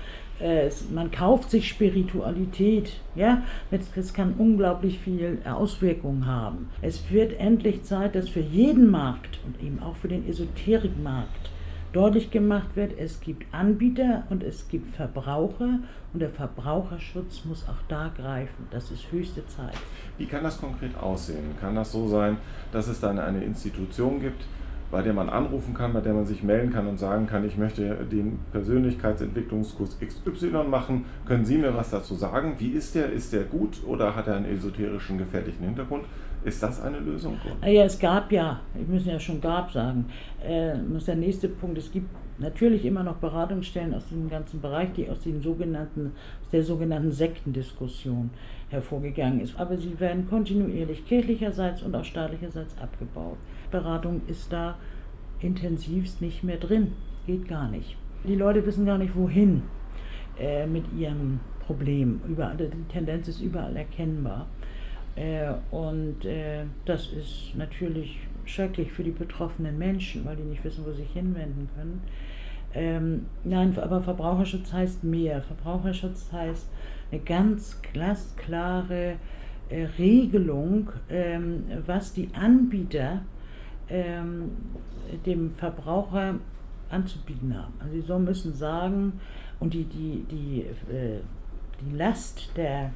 Äh, 0.41 0.69
man 0.91 1.11
kauft 1.11 1.51
sich 1.51 1.67
Spiritualität, 1.67 2.99
ja, 3.15 3.43
es 3.95 4.13
kann 4.13 4.33
unglaublich 4.37 4.99
viel 4.99 5.39
Auswirkungen 5.45 6.25
haben. 6.25 6.69
Es 6.81 7.11
wird 7.11 7.39
endlich 7.39 7.83
Zeit, 7.83 8.15
dass 8.15 8.29
für 8.29 8.39
jeden 8.39 8.89
Markt 8.89 9.39
und 9.45 9.61
eben 9.61 9.81
auch 9.81 9.95
für 9.95 10.07
den 10.07 10.27
Esoterikmarkt 10.27 11.51
deutlich 11.93 12.31
gemacht 12.31 12.75
wird, 12.75 12.97
es 12.97 13.19
gibt 13.19 13.53
Anbieter 13.53 14.23
und 14.29 14.43
es 14.43 14.67
gibt 14.69 14.95
Verbraucher 14.95 15.79
und 16.13 16.19
der 16.21 16.29
Verbraucherschutz 16.29 17.43
muss 17.45 17.67
auch 17.67 17.81
da 17.87 18.11
greifen. 18.15 18.67
Das 18.71 18.91
ist 18.91 19.11
höchste 19.11 19.45
Zeit. 19.47 19.75
Wie 20.17 20.25
kann 20.25 20.43
das 20.43 20.59
konkret 20.59 20.95
aussehen? 20.97 21.55
Kann 21.59 21.75
das 21.75 21.91
so 21.91 22.07
sein, 22.07 22.37
dass 22.71 22.87
es 22.87 22.99
dann 22.99 23.19
eine 23.19 23.43
Institution 23.43 24.21
gibt, 24.21 24.45
bei 24.91 25.01
der 25.01 25.13
man 25.13 25.29
anrufen 25.29 25.73
kann, 25.73 25.93
bei 25.93 26.01
der 26.01 26.13
man 26.13 26.25
sich 26.25 26.43
melden 26.43 26.71
kann 26.71 26.85
und 26.87 26.99
sagen 26.99 27.25
kann, 27.25 27.45
ich 27.45 27.57
möchte 27.57 27.95
den 28.11 28.39
Persönlichkeitsentwicklungskurs 28.51 29.97
XY 29.99 30.65
machen. 30.69 31.05
Können 31.25 31.45
Sie 31.45 31.57
mir 31.57 31.73
was 31.75 31.89
dazu 31.89 32.15
sagen? 32.15 32.55
Wie 32.59 32.71
ist 32.71 32.93
der? 32.93 33.11
Ist 33.11 33.31
der 33.33 33.43
gut 33.43 33.81
oder 33.87 34.15
hat 34.15 34.27
er 34.27 34.35
einen 34.35 34.45
esoterischen, 34.45 35.17
gefährlichen 35.17 35.63
Hintergrund? 35.63 36.03
Ist 36.43 36.61
das 36.61 36.81
eine 36.81 36.99
Lösung? 36.99 37.37
Ja, 37.63 37.83
es 37.83 37.99
gab 37.99 38.31
ja, 38.31 38.59
ich 38.79 38.87
muss 38.87 39.05
ja 39.05 39.19
schon 39.19 39.39
gab 39.39 39.71
sagen, 39.71 40.05
äh, 40.43 40.73
das 40.91 41.05
der 41.05 41.15
nächste 41.15 41.47
Punkt. 41.47 41.77
Es 41.77 41.91
gibt 41.91 42.09
natürlich 42.39 42.83
immer 42.85 43.03
noch 43.03 43.17
Beratungsstellen 43.17 43.93
aus 43.93 44.07
diesem 44.07 44.29
ganzen 44.29 44.59
Bereich, 44.59 44.91
die 44.93 45.09
aus, 45.09 45.21
den 45.21 45.41
sogenannten, 45.41 46.13
aus 46.41 46.49
der 46.49 46.63
sogenannten 46.63 47.11
Sektendiskussion 47.11 48.31
hervorgegangen 48.71 49.41
ist. 49.41 49.59
Aber 49.59 49.77
sie 49.77 49.99
werden 49.99 50.27
kontinuierlich 50.27 51.05
kirchlicherseits 51.05 51.83
und 51.83 51.95
auch 51.95 52.05
staatlicherseits 52.05 52.77
abgebaut. 52.77 53.37
Beratung 53.69 54.21
ist 54.27 54.51
da 54.51 54.77
intensivst 55.41 56.21
nicht 56.21 56.43
mehr 56.43 56.57
drin. 56.57 56.93
Geht 57.27 57.47
gar 57.47 57.69
nicht. 57.69 57.97
Die 58.23 58.35
Leute 58.35 58.65
wissen 58.65 58.85
gar 58.85 58.97
nicht, 58.97 59.15
wohin 59.15 59.63
äh, 60.39 60.65
mit 60.65 60.85
ihrem 60.97 61.39
Problem. 61.65 62.21
Überall, 62.27 62.57
die 62.57 62.69
Tendenz 62.91 63.27
ist 63.27 63.41
überall 63.41 63.75
erkennbar. 63.75 64.47
Äh, 65.15 65.53
und 65.71 66.25
äh, 66.25 66.63
das 66.85 67.11
ist 67.11 67.53
natürlich 67.55 68.19
schrecklich 68.45 68.91
für 68.91 69.03
die 69.03 69.11
betroffenen 69.11 69.77
Menschen, 69.77 70.25
weil 70.25 70.35
die 70.35 70.43
nicht 70.43 70.63
wissen, 70.63 70.85
wo 70.85 70.91
sie 70.91 71.03
sich 71.03 71.11
hinwenden 71.11 71.69
können. 71.75 72.01
Ähm, 72.73 73.25
nein, 73.43 73.77
aber 73.77 74.01
Verbraucherschutz 74.01 74.71
heißt 74.71 75.03
mehr. 75.03 75.41
Verbraucherschutz 75.41 76.31
heißt 76.31 76.67
eine 77.11 77.21
ganz 77.21 77.81
glasklare 77.81 79.15
äh, 79.69 79.85
Regelung, 79.97 80.89
ähm, 81.09 81.63
was 81.85 82.13
die 82.13 82.29
Anbieter 82.33 83.21
ähm, 83.89 84.51
dem 85.25 85.53
Verbraucher 85.55 86.35
anzubieten 86.89 87.57
haben. 87.57 87.73
Also 87.79 87.93
sie 87.93 88.01
so 88.01 88.19
müssen 88.19 88.53
sagen, 88.53 89.19
und 89.59 89.73
die, 89.73 89.85
die, 89.85 90.25
die, 90.29 90.61
äh, 90.93 91.19
die 91.79 91.95
Last 91.95 92.51
der 92.57 92.91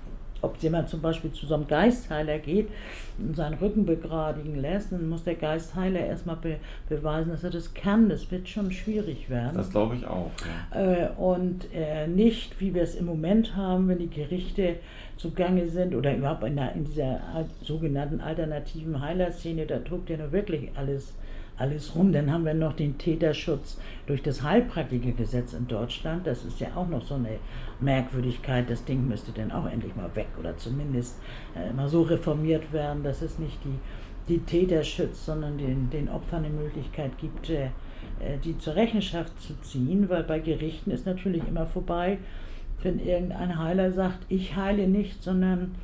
ob 0.45 0.57
jemand 0.57 0.89
zum 0.89 1.01
Beispiel 1.01 1.31
zu 1.31 1.45
so 1.45 1.55
einem 1.55 1.67
Geistheiler 1.67 2.39
geht 2.39 2.69
und 3.17 3.35
seinen 3.35 3.55
Rücken 3.55 3.85
begradigen 3.85 4.55
lässt, 4.59 4.91
dann 4.91 5.09
muss 5.09 5.23
der 5.23 5.35
Geistheiler 5.35 5.99
erstmal 5.99 6.37
be 6.37 6.57
beweisen, 6.87 7.31
dass 7.31 7.43
er 7.43 7.49
das 7.49 7.73
kann. 7.73 8.09
Das 8.09 8.31
wird 8.31 8.47
schon 8.47 8.71
schwierig 8.71 9.29
werden. 9.29 9.55
Das 9.55 9.69
glaube 9.69 9.95
ich 9.95 10.05
auch. 10.05 10.31
Ja. 10.73 11.05
Äh, 11.05 11.09
und 11.17 11.67
äh, 11.73 12.07
nicht, 12.07 12.59
wie 12.61 12.73
wir 12.73 12.83
es 12.83 12.95
im 12.95 13.05
Moment 13.05 13.55
haben, 13.55 13.87
wenn 13.87 13.99
die 13.99 14.09
Gerichte 14.09 14.75
zugange 15.17 15.67
sind 15.67 15.95
oder 15.95 16.15
überhaupt 16.15 16.43
in, 16.43 16.55
der, 16.55 16.73
in 16.73 16.85
dieser 16.85 17.19
sogenannten 17.61 18.21
alternativen 18.21 19.01
Heilerszene, 19.01 19.65
da 19.65 19.79
tobt 19.79 20.09
ja 20.09 20.17
nur 20.17 20.31
wirklich 20.31 20.71
alles 20.75 21.13
alles 21.57 21.95
rum. 21.95 22.11
Dann 22.11 22.31
haben 22.31 22.45
wir 22.45 22.53
noch 22.53 22.73
den 22.73 22.97
Täterschutz 22.97 23.77
durch 24.07 24.21
das 24.21 24.43
Heilpraktikergesetz 24.43 25.53
in 25.53 25.67
Deutschland. 25.67 26.27
Das 26.27 26.43
ist 26.45 26.59
ja 26.59 26.67
auch 26.75 26.87
noch 26.87 27.05
so 27.05 27.15
eine 27.15 27.37
Merkwürdigkeit. 27.79 28.69
Das 28.69 28.83
Ding 28.85 29.07
müsste 29.07 29.31
dann 29.31 29.51
auch 29.51 29.65
endlich 29.69 29.95
mal 29.95 30.13
weg 30.15 30.27
oder 30.39 30.57
zumindest 30.57 31.19
äh, 31.55 31.71
mal 31.73 31.87
so 31.87 32.03
reformiert 32.03 32.71
werden, 32.73 33.03
dass 33.03 33.21
es 33.21 33.39
nicht 33.39 33.57
die, 33.63 34.33
die 34.33 34.39
Täter 34.39 34.83
schützt, 34.83 35.25
sondern 35.25 35.57
den, 35.57 35.89
den 35.89 36.09
Opfern 36.09 36.45
eine 36.45 36.53
Möglichkeit 36.53 37.17
gibt, 37.17 37.49
äh, 37.49 37.65
äh 38.19 38.37
die 38.43 38.57
zur 38.57 38.75
Rechenschaft 38.75 39.39
zu 39.41 39.53
ziehen, 39.61 40.09
weil 40.09 40.23
bei 40.23 40.39
Gerichten 40.39 40.91
ist 40.91 41.05
natürlich 41.05 41.47
immer 41.47 41.65
vorbei, 41.65 42.17
wenn 42.83 42.99
irgendein 42.99 43.57
Heiler 43.57 43.91
sagt, 43.91 44.19
ich 44.29 44.55
heile 44.55 44.87
nicht, 44.87 45.23
sondern 45.23 45.75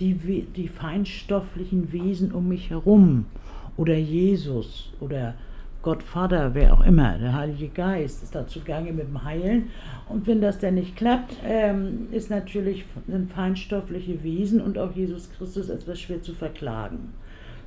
die, 0.00 0.14
die 0.14 0.68
feinstofflichen 0.68 1.92
Wesen 1.92 2.30
um 2.32 2.48
mich 2.48 2.70
herum 2.70 3.26
oder 3.78 3.96
Jesus 3.96 4.92
oder 5.00 5.34
Gott 5.80 6.02
Vater, 6.02 6.54
wer 6.54 6.74
auch 6.74 6.84
immer, 6.84 7.16
der 7.18 7.34
Heilige 7.34 7.68
Geist 7.68 8.22
ist 8.24 8.34
dazu 8.34 8.58
gegangen 8.58 8.96
mit 8.96 9.06
dem 9.06 9.24
Heilen. 9.24 9.70
Und 10.08 10.26
wenn 10.26 10.40
das 10.40 10.58
dann 10.58 10.74
nicht 10.74 10.96
klappt, 10.96 11.36
ähm, 11.46 12.08
ist 12.10 12.30
natürlich 12.30 12.84
sind 13.06 13.32
feinstoffliche 13.32 14.22
Wesen 14.24 14.60
und 14.60 14.76
auch 14.76 14.94
Jesus 14.94 15.30
Christus 15.30 15.68
etwas 15.68 16.00
schwer 16.00 16.20
zu 16.20 16.34
verklagen. 16.34 17.14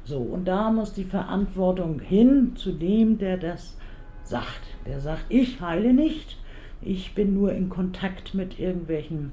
So, 0.03 0.17
und 0.17 0.45
da 0.45 0.69
muss 0.71 0.93
die 0.93 1.05
Verantwortung 1.05 1.99
hin 1.99 2.51
zu 2.55 2.73
dem, 2.73 3.17
der 3.17 3.37
das 3.37 3.77
sagt. 4.23 4.61
Der 4.85 4.99
sagt, 4.99 5.25
ich 5.29 5.61
heile 5.61 5.93
nicht, 5.93 6.37
ich 6.81 7.15
bin 7.15 7.33
nur 7.33 7.53
in 7.53 7.69
Kontakt 7.69 8.33
mit 8.33 8.59
irgendwelchen, 8.59 9.31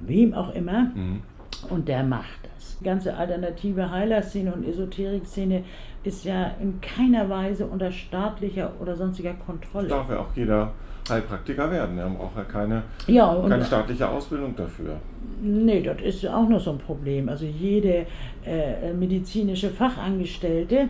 wem 0.00 0.32
auch 0.32 0.54
immer, 0.54 0.92
mhm. 0.94 1.22
Und 1.70 1.88
der 1.88 2.02
macht 2.02 2.44
die 2.80 2.84
ganze 2.84 3.16
alternative 3.16 3.90
Heilerszene 3.90 4.52
und 4.52 4.66
Esoterik-Szene 4.66 5.64
ist 6.02 6.24
ja 6.24 6.50
in 6.60 6.80
keiner 6.80 7.28
Weise 7.28 7.66
unter 7.66 7.90
staatlicher 7.90 8.72
oder 8.80 8.96
sonstiger 8.96 9.34
Kontrolle. 9.34 9.88
Darf 9.88 10.10
ja 10.10 10.18
auch 10.18 10.34
jeder 10.34 10.72
Heilpraktiker 11.08 11.70
werden. 11.70 11.98
Er 11.98 12.08
braucht 12.08 12.36
ja 12.36 12.44
keine, 12.44 12.82
ja, 13.06 13.42
keine 13.48 13.64
staatliche 13.64 14.08
Ausbildung 14.08 14.54
dafür. 14.56 14.96
Nee, 15.40 15.82
das 15.82 16.00
ist 16.02 16.26
auch 16.26 16.48
noch 16.48 16.60
so 16.60 16.72
ein 16.72 16.78
Problem. 16.78 17.28
Also 17.28 17.44
jede 17.44 18.06
äh, 18.44 18.92
medizinische 18.92 19.70
Fachangestellte, 19.70 20.88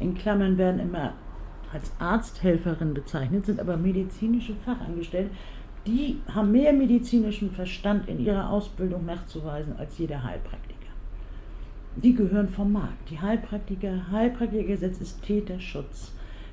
in 0.00 0.14
Klammern 0.14 0.56
werden 0.58 0.80
immer 0.80 1.12
als 1.72 1.92
Arzthelferin 1.98 2.94
bezeichnet, 2.94 3.46
sind 3.46 3.60
aber 3.60 3.76
medizinische 3.76 4.54
Fachangestellte, 4.64 5.30
die 5.88 6.20
haben 6.32 6.52
mehr 6.52 6.72
medizinischen 6.72 7.50
Verstand 7.50 8.08
in 8.08 8.20
ihrer 8.20 8.50
Ausbildung 8.50 9.06
nachzuweisen 9.06 9.76
als 9.78 9.98
jeder 9.98 10.22
Heilpraktiker 10.22 10.78
die 12.02 12.14
gehören 12.14 12.48
vom 12.48 12.72
Markt. 12.72 13.10
Die 13.10 13.20
Heilpraktiker, 13.20 14.10
Heilpraktikergesetz 14.10 15.00
ist 15.00 15.22
Täterschutz. 15.22 16.12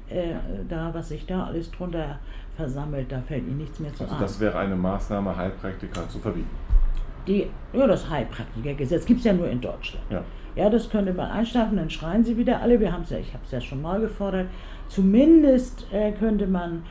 Äh, 0.09 0.35
da, 0.69 0.93
was 0.93 1.09
sich 1.09 1.25
da 1.25 1.45
alles 1.45 1.71
drunter 1.71 2.19
versammelt, 2.55 3.11
da 3.11 3.21
fällt 3.21 3.47
Ihnen 3.47 3.57
nichts 3.57 3.79
mehr 3.79 3.93
zu 3.93 4.03
also 4.03 4.15
Das 4.19 4.39
wäre 4.39 4.59
eine 4.59 4.75
Maßnahme, 4.75 5.35
Heilpraktiker 5.35 6.07
zu 6.07 6.19
verbieten. 6.19 6.49
Die, 7.25 7.47
ja, 7.73 7.87
das 7.87 8.07
Heilpraktikergesetz 8.07 9.03
gibt 9.05 9.19
es 9.19 9.25
ja 9.25 9.33
nur 9.33 9.49
in 9.49 9.59
Deutschland. 9.59 10.05
Ja. 10.11 10.23
ja, 10.55 10.69
das 10.69 10.89
könnte 10.91 11.11
man 11.11 11.31
einstampfen, 11.31 11.77
dann 11.77 11.89
schreien 11.89 12.23
sie 12.23 12.37
wieder 12.37 12.61
alle. 12.61 12.79
Wir 12.79 12.93
haben 12.93 13.01
es 13.01 13.09
ja, 13.09 13.17
ich 13.17 13.33
habe 13.33 13.43
es 13.45 13.51
ja 13.51 13.59
schon 13.59 13.81
mal 13.81 13.99
gefordert. 13.99 14.47
Zumindest 14.89 15.87
äh, 15.91 16.11
könnte 16.11 16.45
man 16.45 16.83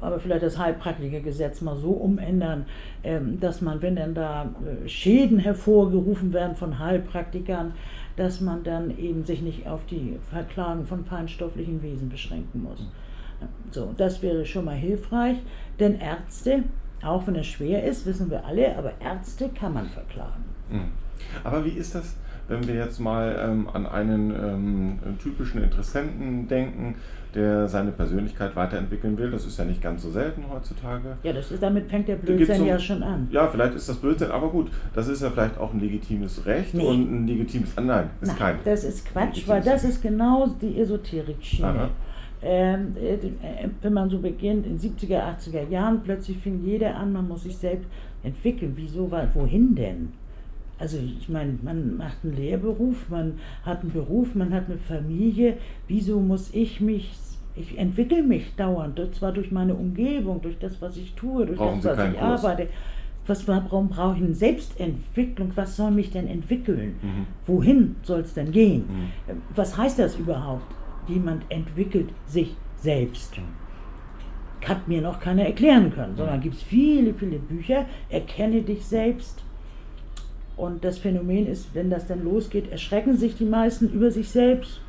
aber 0.00 0.18
vielleicht 0.18 0.42
das 0.42 0.58
Heilpraktikergesetz 0.58 1.60
mal 1.60 1.76
so 1.76 1.90
umändern, 1.90 2.66
ähm, 3.04 3.38
dass 3.38 3.60
man, 3.60 3.82
wenn 3.82 3.96
dann 3.96 4.14
da 4.14 4.44
äh, 4.44 4.88
Schäden 4.88 5.38
hervorgerufen 5.38 6.32
werden 6.32 6.56
von 6.56 6.78
Heilpraktikern, 6.78 7.74
dass 8.16 8.40
man 8.40 8.64
dann 8.64 8.96
eben 8.98 9.24
sich 9.24 9.42
nicht 9.42 9.66
auf 9.66 9.84
die 9.86 10.18
Verklagen 10.30 10.84
von 10.84 11.04
feinstofflichen 11.04 11.82
Wesen 11.82 12.08
beschränken 12.08 12.62
muss. 12.62 12.86
So, 13.70 13.92
das 13.96 14.22
wäre 14.22 14.44
schon 14.46 14.64
mal 14.64 14.76
hilfreich, 14.76 15.38
denn 15.80 15.98
Ärzte, 15.98 16.64
auch 17.02 17.26
wenn 17.26 17.36
es 17.36 17.46
schwer 17.46 17.84
ist, 17.84 18.06
wissen 18.06 18.30
wir 18.30 18.44
alle, 18.44 18.76
aber 18.76 18.92
Ärzte 19.00 19.48
kann 19.48 19.74
man 19.74 19.88
verklagen. 19.88 20.44
Hm. 20.70 20.92
Aber 21.44 21.64
wie 21.64 21.70
ist 21.70 21.94
das? 21.94 22.16
Wenn 22.52 22.68
wir 22.68 22.74
jetzt 22.74 23.00
mal 23.00 23.34
ähm, 23.42 23.68
an 23.72 23.86
einen 23.86 24.30
ähm, 24.30 24.98
typischen 25.18 25.62
Interessenten 25.62 26.46
denken, 26.48 26.96
der 27.34 27.66
seine 27.66 27.92
Persönlichkeit 27.92 28.54
weiterentwickeln 28.56 29.16
will. 29.16 29.30
Das 29.30 29.46
ist 29.46 29.58
ja 29.58 29.64
nicht 29.64 29.80
ganz 29.80 30.02
so 30.02 30.10
selten 30.10 30.44
heutzutage. 30.52 31.16
Ja, 31.22 31.32
das 31.32 31.50
ist, 31.50 31.62
damit 31.62 31.88
fängt 31.88 32.08
der 32.08 32.16
Blödsinn 32.16 32.58
so, 32.58 32.64
ja 32.66 32.78
schon 32.78 33.02
an. 33.02 33.28
Ja, 33.30 33.48
vielleicht 33.48 33.74
ist 33.74 33.88
das 33.88 33.96
Blödsinn, 33.96 34.30
aber 34.30 34.50
gut, 34.50 34.70
das 34.94 35.08
ist 35.08 35.22
ja 35.22 35.30
vielleicht 35.30 35.56
auch 35.56 35.72
ein 35.72 35.80
legitimes 35.80 36.44
Recht 36.44 36.74
nee. 36.74 36.84
und 36.84 37.10
ein 37.10 37.26
legitimes. 37.26 37.72
Ah, 37.76 37.80
nein, 37.80 38.10
ist 38.20 38.28
nein, 38.28 38.36
kein. 38.38 38.56
Das 38.64 38.84
ist 38.84 39.06
Quatsch, 39.06 39.48
weil 39.48 39.62
das 39.62 39.84
ist 39.84 40.02
genau 40.02 40.46
die 40.60 40.78
Esoterik-Schiene. 40.78 41.88
Ähm, 42.44 42.96
äh, 42.96 43.18
wenn 43.82 43.92
man 43.92 44.10
so 44.10 44.18
beginnt, 44.18 44.66
in 44.66 44.78
70er, 44.78 45.38
80er 45.38 45.68
Jahren, 45.70 46.02
plötzlich 46.02 46.36
fing 46.38 46.60
jeder 46.64 46.96
an, 46.96 47.12
man 47.12 47.28
muss 47.28 47.44
sich 47.44 47.56
selbst 47.56 47.88
entwickeln. 48.24 48.72
Wieso, 48.74 49.10
wohin 49.34 49.74
denn? 49.76 50.12
Also 50.82 50.98
ich 50.98 51.28
meine, 51.28 51.56
man 51.62 51.96
macht 51.96 52.16
einen 52.24 52.34
Lehrberuf, 52.34 53.08
man 53.08 53.38
hat 53.64 53.82
einen 53.82 53.92
Beruf, 53.92 54.34
man 54.34 54.52
hat 54.52 54.64
eine 54.68 54.78
Familie. 54.78 55.56
Wieso 55.86 56.18
muss 56.18 56.52
ich 56.52 56.80
mich, 56.80 57.08
ich 57.54 57.78
entwickle 57.78 58.24
mich 58.24 58.56
dauernd, 58.56 59.00
zwar 59.14 59.30
durch 59.30 59.52
meine 59.52 59.74
Umgebung, 59.74 60.42
durch 60.42 60.58
das, 60.58 60.82
was 60.82 60.96
ich 60.96 61.14
tue, 61.14 61.46
durch 61.46 61.56
Brauchen 61.56 61.80
das, 61.80 61.96
was 61.96 62.08
ich 62.08 62.18
Kurs. 62.18 62.44
arbeite. 62.44 62.68
Was, 63.28 63.46
warum 63.46 63.90
brauche 63.90 64.16
ich 64.16 64.24
eine 64.24 64.34
Selbstentwicklung? 64.34 65.52
Was 65.54 65.76
soll 65.76 65.92
mich 65.92 66.10
denn 66.10 66.26
entwickeln? 66.26 66.96
Mhm. 67.00 67.26
Wohin 67.46 67.94
soll 68.02 68.22
es 68.22 68.34
denn 68.34 68.50
gehen? 68.50 68.80
Mhm. 68.88 69.36
Was 69.54 69.78
heißt 69.78 70.00
das 70.00 70.16
überhaupt? 70.16 70.66
Jemand 71.06 71.44
entwickelt 71.48 72.08
sich 72.26 72.56
selbst. 72.78 73.36
Hat 74.66 74.88
mir 74.88 75.00
noch 75.00 75.20
keiner 75.20 75.44
erklären 75.44 75.92
können, 75.94 76.16
sondern 76.16 76.40
gibt 76.40 76.56
es 76.56 76.62
viele, 76.64 77.14
viele 77.14 77.38
Bücher. 77.38 77.86
Erkenne 78.10 78.62
dich 78.62 78.84
selbst 78.84 79.44
und 80.56 80.84
das 80.84 80.98
Phänomen 80.98 81.46
ist, 81.46 81.74
wenn 81.74 81.90
das 81.90 82.06
dann 82.06 82.24
losgeht, 82.24 82.70
erschrecken 82.70 83.16
sich 83.16 83.36
die 83.36 83.44
meisten 83.44 83.88
über 83.90 84.10
sich 84.10 84.28
selbst, 84.28 84.80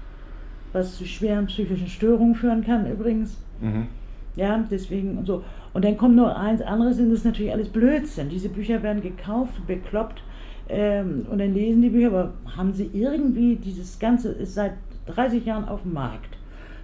was 0.73 0.97
zu 0.97 1.06
schweren 1.06 1.47
psychischen 1.47 1.88
Störungen 1.88 2.36
führen 2.36 2.63
kann 2.63 2.89
übrigens. 2.91 3.38
Mhm. 3.62 3.88
Ja, 4.36 4.65
deswegen 4.69 5.17
und 5.19 5.26
so. 5.28 5.43
Und 5.73 5.86
dann 5.86 5.97
kommt 5.97 6.15
noch 6.15 6.36
eins 6.36 6.62
anderes, 6.62 6.97
sind 6.97 7.12
das 7.12 7.23
natürlich 7.23 7.52
alles 7.52 7.69
Blödsinn. 7.69 8.30
Diese 8.30 8.49
Bücher 8.49 8.82
werden 8.84 9.02
gekauft, 9.02 9.65
bekloppt 9.67 10.21
ähm, 10.69 11.26
und 11.30 11.39
dann 11.39 11.54
lesen 11.54 11.82
die 11.82 11.89
Bücher, 11.89 12.08
aber 12.08 12.34
haben 12.58 12.73
sie 12.73 12.89
irgendwie, 12.93 13.56
dieses 13.56 13.99
Ganze 13.99 14.30
ist 14.30 14.56
seit 14.56 14.73
30 15.08 15.45
Jahren 15.45 15.67
auf 15.67 15.84
dem 15.84 15.93
Markt. 15.93 16.38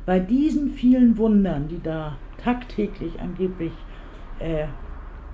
Bei 0.05 0.19
diesen 0.19 0.71
vielen 0.71 1.17
Wundern, 1.17 1.67
die 1.67 1.81
da 1.81 2.17
tagtäglich 2.43 3.19
angeblich 3.19 3.71
äh, 4.39 4.65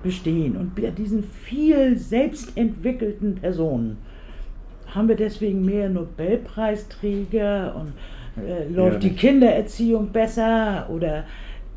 bestehen. 0.06 0.56
Und 0.56 0.74
bei 0.74 0.90
diesen 0.90 1.22
viel 1.22 1.98
selbstentwickelten 1.98 3.34
Personen 3.34 3.98
haben 4.94 5.08
wir 5.08 5.16
deswegen 5.16 5.64
mehr 5.64 5.88
Nobelpreisträger 5.88 7.74
und 7.74 7.92
äh, 8.42 8.68
läuft 8.72 9.02
ja, 9.02 9.10
die 9.10 9.16
Kindererziehung 9.16 10.12
besser 10.12 10.88
oder 10.88 11.24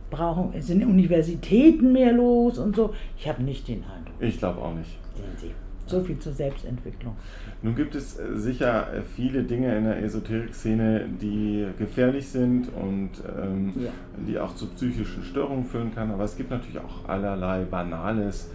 brauchen, 0.09 0.59
sind 0.61 0.83
Universitäten 0.85 1.91
mehr 1.91 2.13
los 2.13 2.59
und 2.59 2.75
so. 2.75 2.93
Ich 3.17 3.27
habe 3.27 3.43
nicht 3.43 3.67
den 3.67 3.83
Eindruck. 3.83 4.15
Ich 4.19 4.37
glaube 4.37 4.61
auch 4.61 4.73
nicht. 4.73 4.97
Sehen 5.15 5.25
Sie. 5.37 5.68
So 5.89 6.02
viel 6.02 6.19
zur 6.19 6.34
Selbstentwicklung. 6.34 7.15
Nun 7.62 7.75
gibt 7.75 7.95
es 7.95 8.19
äh, 8.19 8.36
sicher 8.36 8.93
äh, 8.93 9.02
viele 9.02 9.43
Dinge 9.43 9.75
in 9.78 9.86
der 9.86 10.02
Esoterik-Szene, 10.04 11.06
die 11.21 11.67
gefährlich 11.78 12.28
sind 12.28 12.69
und 12.69 13.12
ähm, 13.38 13.73
ja. 13.75 13.91
die 14.28 14.39
auch 14.39 14.56
zu 14.56 14.67
psychischen 14.67 15.23
Störungen 15.23 15.65
führen 15.65 15.93
kann. 15.93 16.12
Aber 16.12 16.23
es 16.23 16.38
gibt 16.38 16.52
natürlich 16.52 16.80
auch 16.80 17.08
allerlei 17.10 17.63
Banales, 17.63 18.49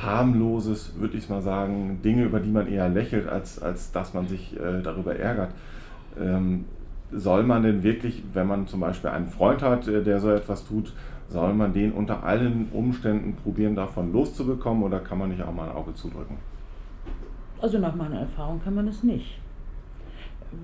harmloses, 0.00 0.94
würde 0.98 1.16
ich 1.16 1.28
mal 1.28 1.42
sagen, 1.42 2.00
Dinge, 2.02 2.24
über 2.24 2.40
die 2.40 2.50
man 2.50 2.66
eher 2.66 2.88
lächelt, 2.88 3.28
als, 3.28 3.60
als 3.60 3.92
dass 3.92 4.14
man 4.14 4.26
sich 4.28 4.58
äh, 4.58 4.82
darüber 4.82 5.16
ärgert. 5.16 5.52
Ähm, 6.18 6.64
soll 7.12 7.42
man 7.42 7.62
denn 7.62 7.82
wirklich, 7.82 8.22
wenn 8.32 8.46
man 8.46 8.68
zum 8.68 8.80
Beispiel 8.80 9.10
einen 9.10 9.28
Freund 9.28 9.62
hat, 9.62 9.88
äh, 9.88 10.02
der 10.02 10.20
so 10.20 10.30
etwas 10.30 10.64
tut, 10.64 10.92
Soll 11.30 11.54
man 11.54 11.72
den 11.72 11.92
unter 11.92 12.24
allen 12.24 12.68
Umständen 12.72 13.36
probieren, 13.36 13.76
davon 13.76 14.12
loszubekommen 14.12 14.82
oder 14.82 14.98
kann 14.98 15.18
man 15.18 15.30
nicht 15.30 15.42
auch 15.42 15.54
mal 15.54 15.68
ein 15.68 15.76
Auge 15.76 15.94
zudrücken? 15.94 16.36
Also 17.60 17.78
nach 17.78 17.94
meiner 17.94 18.20
Erfahrung 18.20 18.60
kann 18.62 18.74
man 18.74 18.88
es 18.88 19.02
nicht, 19.02 19.38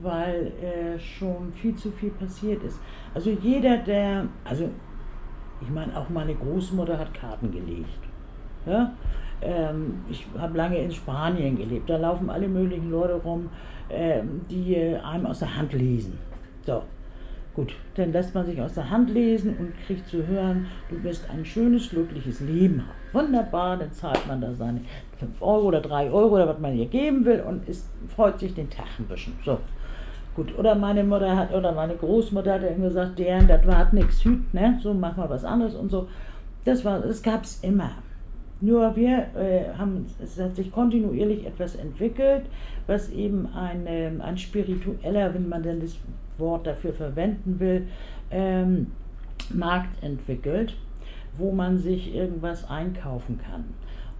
weil 0.02 0.52
äh, 0.62 0.98
schon 0.98 1.52
viel 1.52 1.74
zu 1.74 1.90
viel 1.90 2.10
passiert 2.10 2.62
ist. 2.62 2.80
Also 3.14 3.30
jeder, 3.30 3.76
der, 3.78 4.26
also 4.44 4.70
ich 5.60 5.70
meine, 5.70 5.96
auch 5.96 6.08
meine 6.08 6.34
Großmutter 6.34 6.98
hat 6.98 7.12
Karten 7.12 7.50
gelegt. 7.50 8.00
Ja? 8.64 8.92
Ähm, 9.42 10.00
ich 10.08 10.26
habe 10.38 10.56
lange 10.56 10.78
in 10.78 10.90
Spanien 10.90 11.56
gelebt, 11.56 11.90
da 11.90 11.98
laufen 11.98 12.30
alle 12.30 12.48
möglichen 12.48 12.90
Leute 12.90 13.14
rum, 13.14 13.50
ähm, 13.90 14.40
die 14.50 14.74
äh, 14.74 14.98
einem 14.98 15.26
aus 15.26 15.40
der 15.40 15.54
Hand 15.54 15.72
lesen. 15.74 16.18
So, 16.64 16.82
Gut, 17.56 17.72
dann 17.94 18.12
lässt 18.12 18.34
man 18.34 18.44
sich 18.44 18.60
aus 18.60 18.74
der 18.74 18.90
Hand 18.90 19.08
lesen 19.08 19.56
und 19.56 19.72
kriegt 19.86 20.06
zu 20.06 20.26
hören, 20.26 20.66
du 20.90 21.02
wirst 21.02 21.30
ein 21.30 21.42
schönes, 21.42 21.88
glückliches 21.88 22.40
Leben 22.40 22.82
haben. 22.82 23.05
Wunderbar, 23.12 23.76
dann 23.76 23.92
zahlt 23.92 24.26
man 24.26 24.40
da 24.40 24.52
seine 24.54 24.80
5 25.18 25.40
Euro 25.40 25.68
oder 25.68 25.80
3 25.80 26.10
Euro 26.10 26.34
oder 26.34 26.48
was 26.48 26.58
man 26.58 26.76
ihr 26.76 26.86
geben 26.86 27.24
will 27.24 27.40
und 27.40 27.68
ist, 27.68 27.88
freut 28.14 28.38
sich 28.38 28.54
den 28.54 28.68
Tag 28.68 28.86
ein 28.98 29.06
bisschen. 29.06 29.34
So. 29.44 29.58
Gut, 30.34 30.56
oder 30.58 30.74
meine 30.74 31.02
Mutter 31.02 31.34
hat, 31.34 31.54
oder 31.54 31.72
meine 31.72 31.94
Großmutter 31.94 32.54
hat 32.54 32.62
dann 32.62 32.82
gesagt, 32.82 33.18
deren, 33.18 33.48
das 33.48 33.66
war 33.66 33.88
nichts 33.92 34.22
hüt, 34.22 34.52
ne? 34.52 34.78
So, 34.82 34.92
mach 34.92 35.16
mal 35.16 35.30
was 35.30 35.44
anderes 35.44 35.74
und 35.74 35.90
so. 35.90 36.08
Das 36.66 36.84
war, 36.84 37.00
das 37.00 37.22
gab 37.22 37.44
es 37.44 37.60
immer. 37.62 37.92
Nur 38.60 38.96
wir 38.96 39.26
äh, 39.34 39.74
haben, 39.78 40.06
es 40.22 40.38
hat 40.38 40.56
sich 40.56 40.72
kontinuierlich 40.72 41.46
etwas 41.46 41.76
entwickelt, 41.76 42.44
was 42.86 43.10
eben 43.10 43.48
ein, 43.54 44.20
ein 44.20 44.38
spiritueller, 44.38 45.32
wenn 45.34 45.48
man 45.48 45.62
denn 45.62 45.80
das 45.80 45.96
Wort 46.38 46.66
dafür 46.66 46.92
verwenden 46.92 47.58
will, 47.58 47.86
ähm, 48.30 48.88
Markt 49.54 50.02
entwickelt, 50.02 50.74
wo 51.38 51.52
man 51.52 51.78
sich 51.78 52.14
irgendwas 52.14 52.68
einkaufen 52.68 53.38
kann. 53.38 53.64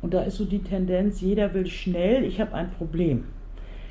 Und 0.03 0.15
da 0.15 0.23
ist 0.23 0.37
so 0.37 0.45
die 0.45 0.63
Tendenz, 0.63 1.21
jeder 1.21 1.53
will 1.55 1.67
schnell, 1.67 2.25
ich 2.25 2.41
habe 2.41 2.55
ein 2.55 2.71
Problem. 2.71 3.25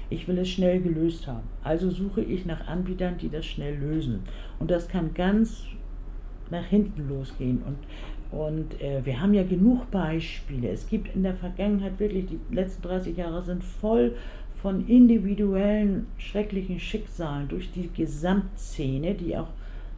Ich 0.09 0.27
will 0.27 0.37
es 0.37 0.49
schnell 0.49 0.81
gelöst 0.81 1.27
haben. 1.27 1.47
Also 1.63 1.89
suche 1.89 2.21
ich 2.21 2.45
nach 2.45 2.67
Anbietern, 2.67 3.17
die 3.17 3.29
das 3.29 3.45
schnell 3.45 3.75
lösen. 3.75 4.21
Und 4.59 4.69
das 4.69 4.87
kann 4.87 5.13
ganz 5.13 5.63
nach 6.51 6.65
hinten 6.65 7.09
losgehen. 7.09 7.61
Und, 7.63 8.39
und 8.39 8.81
äh, 8.81 9.03
wir 9.03 9.19
haben 9.19 9.33
ja 9.33 9.43
genug 9.43 9.89
Beispiele. 9.89 10.69
Es 10.69 10.87
gibt 10.87 11.15
in 11.15 11.23
der 11.23 11.33
Vergangenheit 11.33 11.99
wirklich, 11.99 12.27
die 12.27 12.39
letzten 12.53 12.83
30 12.83 13.17
Jahre 13.17 13.41
sind 13.41 13.63
voll 13.63 14.15
von 14.61 14.87
individuellen 14.87 16.07
schrecklichen 16.17 16.79
Schicksalen 16.79 17.47
durch 17.47 17.71
die 17.71 17.89
Gesamtszene, 17.95 19.15
die 19.15 19.35
auch 19.37 19.49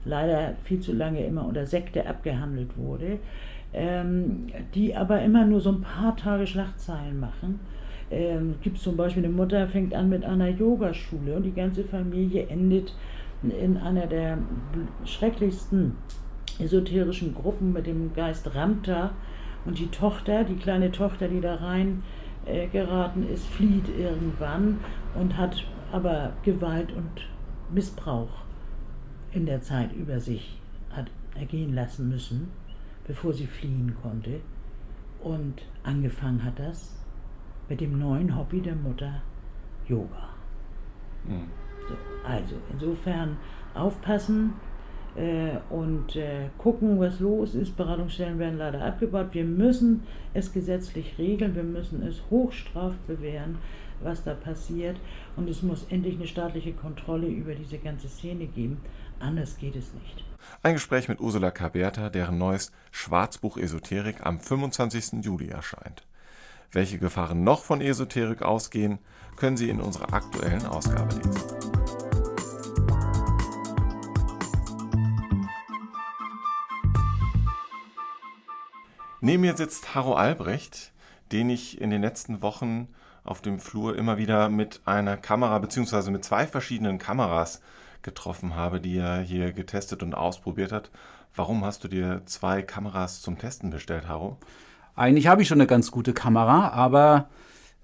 leider 0.08 0.56
viel 0.64 0.80
zu 0.80 0.94
lange 0.94 1.26
immer 1.26 1.46
unter 1.46 1.66
Sekte 1.66 2.08
abgehandelt 2.08 2.78
wurde, 2.78 3.20
ähm, 3.74 4.48
die 4.74 4.96
aber 4.96 5.22
immer 5.22 5.46
nur 5.46 5.62
so 5.62 5.72
ein 5.72 5.82
paar 5.82 6.16
Tage 6.16 6.48
Schlagzeilen 6.48 7.20
machen. 7.20 7.60
Ähm, 8.10 8.56
gibt 8.62 8.80
zum 8.80 8.96
Beispiel 8.96 9.26
eine 9.26 9.34
Mutter, 9.34 9.68
fängt 9.68 9.94
an 9.94 10.10
mit 10.10 10.24
einer 10.24 10.48
Yogaschule 10.48 11.36
und 11.36 11.44
die 11.44 11.54
ganze 11.54 11.84
Familie 11.84 12.48
endet 12.48 12.96
in 13.44 13.78
einer 13.78 14.08
der 14.08 14.38
schrecklichsten 15.06 15.96
esoterischen 16.60 17.36
Gruppen 17.36 17.74
mit 17.74 17.86
dem 17.86 18.14
Geist 18.14 18.56
Ramta 18.56 19.12
und 19.66 19.78
die 19.78 19.88
Tochter, 19.88 20.44
die 20.44 20.56
kleine 20.56 20.92
Tochter, 20.92 21.28
die 21.28 21.42
da 21.42 21.56
rein 21.56 22.02
äh, 22.46 22.68
geraten 22.68 23.28
ist, 23.28 23.46
flieht 23.46 23.90
irgendwann 24.00 24.80
und 25.20 25.38
hat 25.38 25.64
aber 25.92 26.34
Gewalt 26.44 26.94
und 26.94 27.28
Missbrauch 27.74 28.47
in 29.32 29.46
der 29.46 29.62
Zeit 29.62 29.94
über 29.94 30.20
sich 30.20 30.60
hat 30.90 31.08
ergehen 31.36 31.74
lassen 31.74 32.10
müssen, 32.10 32.50
bevor 33.06 33.34
sie 33.34 33.48
fliehen 33.48 33.96
konnte. 34.02 34.40
Und 35.22 35.64
angefangen 35.84 36.44
hat 36.44 36.60
das 36.60 36.96
mit 37.70 37.82
dem 37.82 38.00
neuen 38.00 38.38
Hobby 38.38 38.62
der 38.62 38.76
Mutter, 38.76 39.22
Yoga. 39.88 40.30
Mhm. 41.28 41.50
So, 41.88 41.96
also 42.28 42.56
insofern 42.72 43.38
aufpassen, 43.74 44.54
äh, 45.18 45.58
und 45.70 46.16
äh, 46.16 46.50
gucken, 46.58 47.00
was 47.00 47.20
los 47.20 47.56
ist. 47.56 47.76
Beratungsstellen 47.76 48.38
werden 48.38 48.60
leider 48.60 48.86
abgebaut. 48.86 49.30
Wir 49.32 49.46
müssen 49.46 50.04
es 50.34 50.54
gesetzlich 50.54 51.18
regeln, 51.18 51.56
wir 51.56 51.64
müssen 51.64 52.04
es 52.04 52.22
hochstraf 52.30 52.94
bewähren, 53.08 53.58
was 54.02 54.24
da 54.24 54.34
passiert. 54.34 54.98
Und 55.36 55.50
es 55.50 55.62
muss 55.62 55.86
endlich 55.90 56.16
eine 56.16 56.28
staatliche 56.28 56.74
Kontrolle 56.74 57.28
über 57.28 57.56
diese 57.56 57.78
ganze 57.78 58.08
Szene 58.08 58.48
geben. 58.48 58.82
Anders 59.20 59.58
geht 59.58 59.76
es 59.76 59.94
nicht. 59.94 60.24
Ein 60.64 60.76
Gespräch 60.76 61.08
mit 61.08 61.20
Ursula 61.20 61.52
Kaberta, 61.52 62.10
deren 62.10 62.38
neues 62.38 62.72
Schwarzbuch 62.92 63.58
Esoterik 63.58 64.26
am 64.26 64.40
25. 64.40 65.24
Juli 65.24 65.50
erscheint. 65.50 66.04
Welche 66.72 67.00
Gefahren 67.00 67.44
noch 67.44 67.64
von 67.64 67.82
Esoterik 67.82 68.42
ausgehen, 68.42 69.00
können 69.36 69.58
Sie 69.58 69.70
in 69.70 69.82
unserer 69.82 70.14
aktuellen 70.14 70.66
Ausgabe 70.66 71.16
lesen. 71.16 71.42
Neben 79.22 79.42
mir 79.42 79.58
sitzt 79.58 79.96
Harro 79.96 80.14
Albrecht, 80.14 80.92
den 81.32 81.50
ich 81.50 81.82
in 81.82 81.90
den 81.90 82.02
letzten 82.02 82.42
Wochen 82.42 82.88
auf 83.28 83.42
dem 83.42 83.60
Flur 83.60 83.96
immer 83.96 84.18
wieder 84.18 84.50
mit 84.50 84.82
einer 84.86 85.18
Kamera 85.18 85.60
beziehungsweise 85.60 86.12
mit 86.12 86.24
zwei 86.24 86.48
verschiedenen 86.48 86.98
Kameras 86.98 87.62
getroffen 88.02 88.56
habe, 88.56 88.80
die 88.80 88.98
er 88.98 89.20
hier 89.20 89.52
getestet 89.54 90.02
und 90.02 90.16
ausprobiert 90.16 90.72
hat. 90.72 90.92
Warum 91.36 91.66
hast 91.66 91.84
du 91.84 91.88
dir 91.88 92.22
zwei 92.26 92.62
Kameras 92.62 93.22
zum 93.22 93.38
Testen 93.38 93.70
bestellt, 93.70 94.08
Harro? 94.08 94.38
Eigentlich 94.96 95.28
habe 95.28 95.42
ich 95.42 95.48
schon 95.48 95.60
eine 95.60 95.68
ganz 95.68 95.92
gute 95.92 96.14
Kamera, 96.14 96.70
aber 96.70 97.30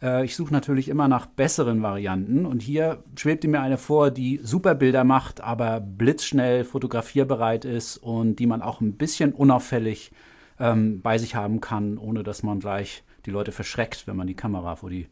äh, 0.01 0.25
ich 0.25 0.35
suche 0.35 0.53
natürlich 0.53 0.89
immer 0.89 1.07
nach 1.07 1.25
besseren 1.25 1.83
Varianten. 1.83 2.45
Und 2.45 2.61
hier 2.61 3.03
schwebte 3.15 3.47
mir 3.47 3.61
eine 3.61 3.77
vor, 3.77 4.11
die 4.11 4.39
super 4.41 4.75
Bilder 4.75 5.03
macht, 5.03 5.41
aber 5.41 5.79
blitzschnell 5.79 6.63
fotografierbereit 6.63 7.65
ist 7.65 7.97
und 7.97 8.37
die 8.37 8.47
man 8.47 8.61
auch 8.61 8.81
ein 8.81 8.93
bisschen 8.93 9.33
unauffällig 9.33 10.11
ähm, 10.59 11.01
bei 11.01 11.17
sich 11.17 11.35
haben 11.35 11.61
kann, 11.61 11.97
ohne 11.97 12.23
dass 12.23 12.43
man 12.43 12.59
gleich 12.59 13.03
die 13.25 13.31
Leute 13.31 13.51
verschreckt, 13.51 14.07
wenn 14.07 14.15
man 14.15 14.27
die 14.27 14.35
Kamera 14.35 14.75
vor 14.75 14.89
die 14.89 15.07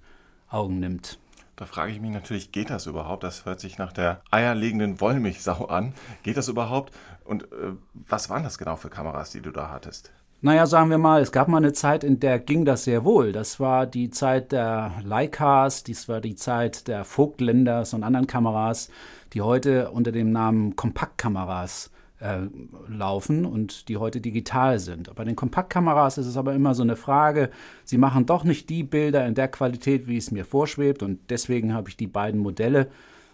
Augen 0.51 0.79
nimmt. 0.79 1.19
Da 1.55 1.65
frage 1.65 1.91
ich 1.91 2.01
mich 2.01 2.11
natürlich, 2.11 2.51
geht 2.51 2.69
das 2.69 2.87
überhaupt? 2.87 3.23
Das 3.23 3.45
hört 3.45 3.59
sich 3.59 3.77
nach 3.77 3.93
der 3.93 4.21
eierlegenden 4.31 4.99
Wollmilchsau 4.99 5.65
an. 5.65 5.93
Geht 6.23 6.37
das 6.37 6.47
überhaupt? 6.47 6.91
Und 7.23 7.43
äh, 7.43 7.73
was 7.93 8.29
waren 8.29 8.43
das 8.43 8.57
genau 8.57 8.77
für 8.77 8.89
Kameras, 8.89 9.31
die 9.31 9.41
du 9.41 9.51
da 9.51 9.69
hattest? 9.69 10.11
Naja, 10.43 10.65
sagen 10.65 10.89
wir 10.89 10.97
mal, 10.97 11.21
es 11.21 11.31
gab 11.31 11.47
mal 11.47 11.57
eine 11.57 11.71
Zeit, 11.71 12.03
in 12.03 12.19
der 12.19 12.39
ging 12.39 12.65
das 12.65 12.85
sehr 12.85 13.05
wohl. 13.05 13.31
Das 13.31 13.59
war 13.59 13.85
die 13.85 14.09
Zeit 14.09 14.51
der 14.51 14.91
Leicas, 15.03 15.83
dies 15.83 16.09
war 16.09 16.19
die 16.19 16.35
Zeit 16.35 16.87
der 16.87 17.05
Vogtländers 17.05 17.93
und 17.93 18.03
anderen 18.03 18.25
Kameras, 18.25 18.89
die 19.33 19.41
heute 19.43 19.91
unter 19.91 20.11
dem 20.11 20.31
Namen 20.31 20.75
Kompaktkameras 20.75 21.91
äh, 22.21 22.41
laufen 22.87 23.45
und 23.45 23.89
die 23.89 23.97
heute 23.97 24.21
digital 24.21 24.79
sind. 24.79 25.13
Bei 25.15 25.23
den 25.23 25.35
Kompaktkameras 25.35 26.17
ist 26.17 26.27
es 26.27 26.37
aber 26.37 26.53
immer 26.53 26.73
so 26.73 26.83
eine 26.83 26.95
Frage, 26.95 27.49
sie 27.83 27.97
machen 27.97 28.25
doch 28.25 28.43
nicht 28.43 28.69
die 28.69 28.83
Bilder 28.83 29.25
in 29.25 29.35
der 29.35 29.47
Qualität, 29.47 30.07
wie 30.07 30.17
es 30.17 30.31
mir 30.31 30.45
vorschwebt 30.45 31.03
und 31.03 31.19
deswegen 31.29 31.73
habe 31.73 31.89
ich 31.89 31.97
die 31.97 32.07
beiden 32.07 32.39
Modelle 32.39 32.87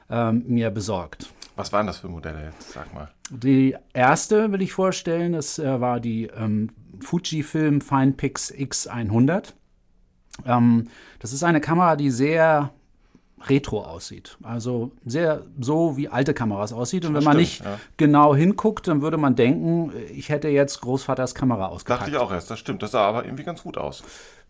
ähm, 0.09 0.43
mir 0.47 0.71
besorgt. 0.71 1.31
Was 1.55 1.73
waren 1.73 1.87
das 1.87 1.97
für 1.97 2.07
Modelle 2.07 2.45
jetzt, 2.45 2.71
sag 2.71 2.93
mal? 2.93 3.09
Die 3.29 3.75
erste 3.93 4.51
will 4.51 4.61
ich 4.61 4.73
vorstellen, 4.73 5.33
das 5.33 5.59
äh, 5.59 5.81
war 5.81 5.99
die 5.99 6.25
ähm, 6.25 6.69
Fujifilm 7.01 7.81
Finepix 7.81 8.53
X100. 8.53 9.53
Ähm, 10.45 10.87
das 11.19 11.33
ist 11.33 11.43
eine 11.43 11.59
Kamera, 11.59 11.95
die 11.95 12.11
sehr 12.11 12.71
retro 13.45 13.83
aussieht. 13.83 14.37
Also 14.43 14.91
sehr 15.05 15.43
so, 15.59 15.97
wie 15.97 16.09
alte 16.09 16.33
Kameras 16.33 16.73
aussieht. 16.73 17.05
Und 17.05 17.13
wenn 17.13 17.23
man 17.23 17.37
nicht 17.37 17.63
ja. 17.63 17.79
genau 17.97 18.35
hinguckt, 18.35 18.87
dann 18.87 19.01
würde 19.01 19.17
man 19.17 19.35
denken, 19.35 19.91
ich 20.13 20.29
hätte 20.29 20.47
jetzt 20.49 20.81
Großvaters 20.81 21.35
Kamera 21.35 21.67
ausgepackt. 21.67 22.01
Dachte 22.01 22.11
ich 22.11 22.17
auch 22.17 22.31
erst, 22.31 22.49
das 22.49 22.59
stimmt. 22.59 22.81
Das 22.83 22.91
sah 22.91 23.05
aber 23.05 23.25
irgendwie 23.25 23.43
ganz 23.43 23.63
gut 23.63 23.77
aus. 23.77 24.03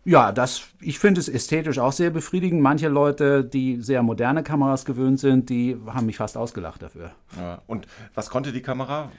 Ja, 0.06 0.32
das, 0.32 0.62
ich 0.80 1.00
finde 1.00 1.20
es 1.20 1.28
ästhetisch 1.28 1.80
auch 1.80 1.92
sehr 1.92 2.12
befriedigend. 2.12 2.62
Manche 2.62 2.88
Leute, 2.88 3.44
die 3.44 3.82
sehr 3.82 4.04
moderne 4.04 4.42
Kameras 4.42 4.86
gewöhnt 4.86 5.20
sind, 5.20 5.50
die 5.50 5.76
haben 5.86 6.06
mich 6.06 6.18
fast 6.18 6.38
ausgelacht 6.38 6.82
dafür. 6.82 7.12
Ja. 7.38 7.62
Und 7.68 7.88
was 8.14 8.30
konnte 8.30 8.54
die 8.54 8.62
Kamera? 8.62 9.12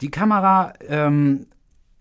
Die 0.00 0.10
Kamera 0.10 0.72
ähm, 0.86 1.46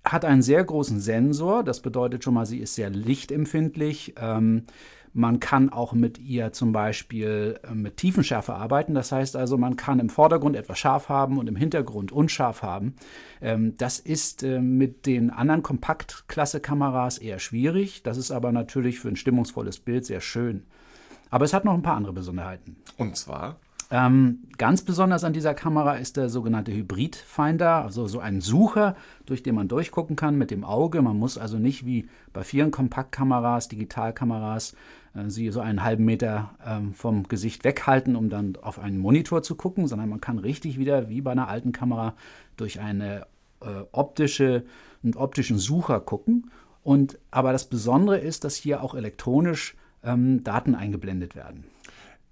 hat 0.06 0.26
einen 0.26 0.44
sehr 0.44 0.64
großen 0.64 1.00
Sensor. 1.00 1.64
Das 1.64 1.80
bedeutet 1.80 2.24
schon 2.24 2.36
mal, 2.36 2.46
sie 2.46 2.60
ist 2.60 2.76
sehr 2.76 2.92
lichtempfindlich. 2.92 4.14
Ähm, 4.22 4.66
man 5.14 5.40
kann 5.40 5.70
auch 5.70 5.94
mit 5.94 6.18
ihr 6.20 6.52
zum 6.52 6.72
Beispiel 6.72 7.60
äh, 7.64 7.74
mit 7.74 7.98
Tiefenschärfe 7.98 8.54
arbeiten. 8.54 8.94
Das 8.94 9.12
heißt 9.12 9.36
also, 9.36 9.58
man 9.58 9.76
kann 9.76 10.00
im 10.00 10.10
Vordergrund 10.10 10.56
etwas 10.56 10.80
scharf 10.80 11.10
haben 11.10 11.38
und 11.38 11.48
im 11.48 11.56
Hintergrund 11.56 12.12
unscharf 12.12 12.62
haben. 12.62 12.96
Ähm, 13.42 13.76
das 13.78 14.00
ist 14.00 14.44
äh, 14.44 14.60
mit 14.60 15.06
den 15.06 15.30
anderen 15.30 15.64
Kompaktklasse-Kameras 15.64 17.18
eher 17.18 17.40
schwierig. 17.40 18.04
Das 18.04 18.18
ist 18.18 18.32
aber 18.32 18.52
natürlich 18.52 19.00
für 19.00 19.10
ein 19.10 19.16
stimmungsvolles 19.16 19.80
Bild 19.80 20.06
sehr 20.06 20.22
schön. 20.22 20.64
Aber 21.30 21.46
es 21.46 21.54
hat 21.54 21.66
noch 21.66 21.74
ein 21.74 21.84
paar 21.84 21.96
andere 21.96 22.14
Besonderheiten. 22.14 22.78
Und 22.98 23.16
zwar? 23.16 23.58
Ähm, 23.92 24.44
ganz 24.60 24.84
besonders 24.84 25.24
an 25.24 25.34
dieser 25.34 25.56
Kamera 25.56 25.96
ist 25.96 26.16
der 26.16 26.30
sogenannte 26.30 26.72
Hybrid-Finder, 26.72 27.84
also 27.84 28.06
so 28.06 28.20
ein 28.20 28.40
Sucher, 28.40 28.96
durch 29.26 29.42
den 29.42 29.56
man 29.56 29.68
durchgucken 29.68 30.16
kann 30.16 30.38
mit 30.38 30.52
dem 30.52 30.64
Auge. 30.64 31.02
Man 31.02 31.18
muss 31.18 31.40
also 31.40 31.58
nicht 31.58 31.88
wie 31.88 32.08
bei 32.32 32.44
vielen 32.44 32.70
Kompaktkameras, 32.70 33.68
Digitalkameras, 33.68 34.76
äh, 35.16 35.30
sie 35.30 35.50
so 35.50 35.60
einen 35.60 35.84
halben 35.84 36.06
Meter 36.06 36.52
ähm, 36.64 36.94
vom 36.94 37.24
Gesicht 37.24 37.64
weghalten, 37.64 38.16
um 38.16 38.30
dann 38.30 38.58
auf 38.62 38.78
einen 38.78 39.00
Monitor 39.00 39.42
zu 39.42 39.56
gucken, 39.56 39.88
sondern 39.88 40.10
man 40.10 40.22
kann 40.22 40.38
richtig 40.38 40.78
wieder 40.78 41.10
wie 41.10 41.22
bei 41.22 41.32
einer 41.32 41.48
alten 41.48 41.72
Kamera 41.72 42.14
durch 42.58 42.80
eine 42.80 43.26
äh, 43.62 43.84
optische, 43.92 44.66
einen 45.04 45.16
optischen 45.16 45.58
Sucher 45.58 46.00
gucken. 46.00 46.52
Und 46.84 47.18
aber 47.32 47.52
das 47.54 47.66
Besondere 47.66 48.20
ist, 48.20 48.44
dass 48.44 48.56
hier 48.56 48.84
auch 48.84 48.94
elektronisch 48.94 49.76
ähm, 50.04 50.44
Daten 50.44 50.76
eingeblendet 50.76 51.36
werden. 51.36 51.66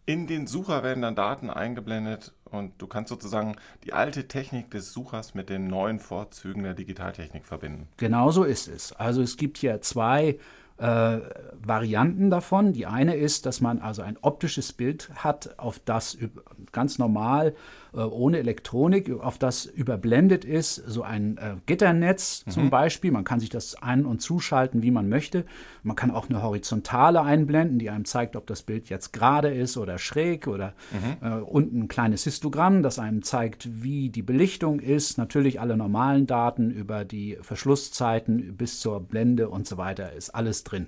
In 0.07 0.25
den 0.25 0.47
Sucher 0.47 0.83
werden 0.83 1.01
dann 1.01 1.15
Daten 1.15 1.49
eingeblendet 1.49 2.31
und 2.45 2.81
du 2.81 2.87
kannst 2.87 3.09
sozusagen 3.09 3.57
die 3.83 3.91
alte 3.91 4.29
Technik 4.29 4.71
des 4.71 4.93
Suchers 4.93 5.35
mit 5.35 5.49
den 5.49 5.67
neuen 5.67 5.99
Vorzügen 5.99 6.63
der 6.63 6.75
Digitaltechnik 6.75 7.45
verbinden. 7.45 7.89
Genau 7.97 8.31
so 8.31 8.45
ist 8.45 8.69
es. 8.69 8.93
Also 8.93 9.21
es 9.21 9.35
gibt 9.35 9.57
hier 9.57 9.81
zwei 9.81 10.39
äh, 10.77 11.19
Varianten 11.61 12.29
davon. 12.29 12.71
Die 12.71 12.85
eine 12.85 13.15
ist, 13.15 13.45
dass 13.45 13.59
man 13.59 13.79
also 13.79 14.01
ein 14.01 14.17
optisches 14.21 14.71
Bild 14.71 15.09
hat, 15.15 15.59
auf 15.59 15.77
das 15.79 16.17
ganz 16.71 16.99
normal 16.99 17.53
ohne 18.01 18.39
Elektronik, 18.39 19.09
auf 19.19 19.37
das 19.37 19.65
überblendet 19.65 20.45
ist, 20.45 20.75
so 20.75 21.03
ein 21.03 21.37
äh, 21.37 21.55
Gitternetz 21.65 22.43
mhm. 22.45 22.51
zum 22.51 22.69
Beispiel. 22.69 23.11
Man 23.11 23.23
kann 23.23 23.39
sich 23.39 23.49
das 23.49 23.75
ein- 23.81 24.05
und 24.05 24.21
zuschalten, 24.21 24.83
wie 24.83 24.91
man 24.91 25.09
möchte. 25.09 25.45
Man 25.83 25.95
kann 25.95 26.11
auch 26.11 26.29
eine 26.29 26.41
horizontale 26.41 27.21
einblenden, 27.21 27.79
die 27.79 27.89
einem 27.89 28.05
zeigt, 28.05 28.35
ob 28.35 28.47
das 28.47 28.61
Bild 28.61 28.89
jetzt 28.89 29.13
gerade 29.13 29.53
ist 29.53 29.77
oder 29.77 29.97
schräg 29.97 30.47
oder 30.47 30.73
mhm. 30.91 31.27
äh, 31.27 31.33
unten 31.41 31.81
ein 31.83 31.87
kleines 31.87 32.23
Histogramm, 32.23 32.83
das 32.83 32.99
einem 32.99 33.23
zeigt, 33.23 33.83
wie 33.83 34.09
die 34.09 34.23
Belichtung 34.23 34.79
ist. 34.79 35.17
Natürlich 35.17 35.59
alle 35.59 35.77
normalen 35.77 36.27
Daten 36.27 36.71
über 36.71 37.05
die 37.05 37.37
Verschlusszeiten 37.41 38.57
bis 38.57 38.79
zur 38.79 38.99
Blende 39.01 39.49
und 39.49 39.67
so 39.67 39.77
weiter 39.77 40.13
ist 40.13 40.29
alles 40.29 40.63
drin. 40.63 40.87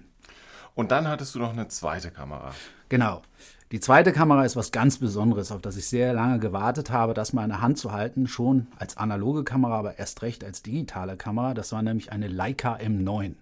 Und 0.75 0.91
dann 0.91 1.07
hattest 1.07 1.35
du 1.35 1.39
noch 1.39 1.51
eine 1.51 1.67
zweite 1.67 2.11
Kamera. 2.11 2.51
Genau. 2.87 3.21
Die 3.71 3.79
zweite 3.79 4.13
Kamera 4.13 4.45
ist 4.45 4.55
was 4.55 4.71
ganz 4.71 4.97
Besonderes, 4.97 5.51
auf 5.51 5.61
das 5.61 5.77
ich 5.77 5.85
sehr 5.85 6.11
lange 6.13 6.39
gewartet 6.39 6.89
habe, 6.89 7.13
das 7.13 7.33
mal 7.33 7.43
in 7.43 7.49
der 7.49 7.61
Hand 7.61 7.77
zu 7.77 7.91
halten, 7.91 8.25
schon 8.25 8.65
als 8.79 8.97
analoge 8.97 9.43
Kamera, 9.43 9.77
aber 9.77 9.99
erst 9.99 10.23
recht 10.23 10.43
als 10.43 10.63
digitale 10.63 11.15
Kamera. 11.17 11.53
Das 11.53 11.71
war 11.71 11.83
nämlich 11.83 12.11
eine 12.11 12.27
Leica 12.27 12.77
M9. 12.77 13.33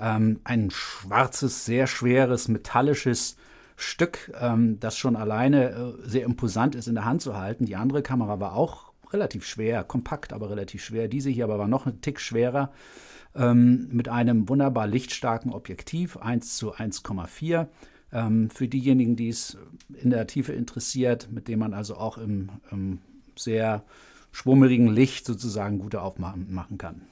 Ähm, 0.00 0.40
ein 0.42 0.72
schwarzes, 0.72 1.64
sehr 1.64 1.86
schweres, 1.86 2.48
metallisches 2.48 3.36
Stück, 3.76 4.32
ähm, 4.40 4.80
das 4.80 4.98
schon 4.98 5.14
alleine 5.14 5.70
äh, 5.70 5.92
sehr 6.02 6.24
imposant 6.24 6.74
ist 6.74 6.88
in 6.88 6.96
der 6.96 7.04
Hand 7.04 7.22
zu 7.22 7.36
halten. 7.36 7.64
Die 7.64 7.76
andere 7.76 8.02
Kamera 8.02 8.40
war 8.40 8.54
auch 8.54 8.90
relativ 9.12 9.46
schwer, 9.46 9.84
kompakt, 9.84 10.32
aber 10.32 10.50
relativ 10.50 10.82
schwer. 10.82 11.06
Diese 11.06 11.30
hier 11.30 11.44
aber 11.44 11.60
war 11.60 11.68
noch 11.68 11.86
ein 11.86 12.00
Tick 12.00 12.18
schwerer, 12.18 12.72
ähm, 13.36 13.88
mit 13.92 14.08
einem 14.08 14.48
wunderbar 14.48 14.88
lichtstarken 14.88 15.52
Objektiv, 15.52 16.16
1 16.16 16.56
zu 16.56 16.74
1,4 16.74 17.68
ähm, 18.12 18.50
für 18.50 18.68
diejenigen, 18.68 19.16
die 19.16 19.28
es 19.28 19.56
in 20.02 20.10
der 20.10 20.26
Tiefe 20.26 20.52
interessiert, 20.52 21.28
mit 21.30 21.48
dem 21.48 21.58
man 21.60 21.74
also 21.74 21.96
auch 21.96 22.18
im, 22.18 22.50
im 22.70 22.98
sehr 23.36 23.84
schwummerigen 24.32 24.88
Licht 24.88 25.26
sozusagen 25.26 25.78
gute 25.78 26.02
Aufnahmen 26.02 26.52
machen 26.52 26.78
kann. 26.78 27.02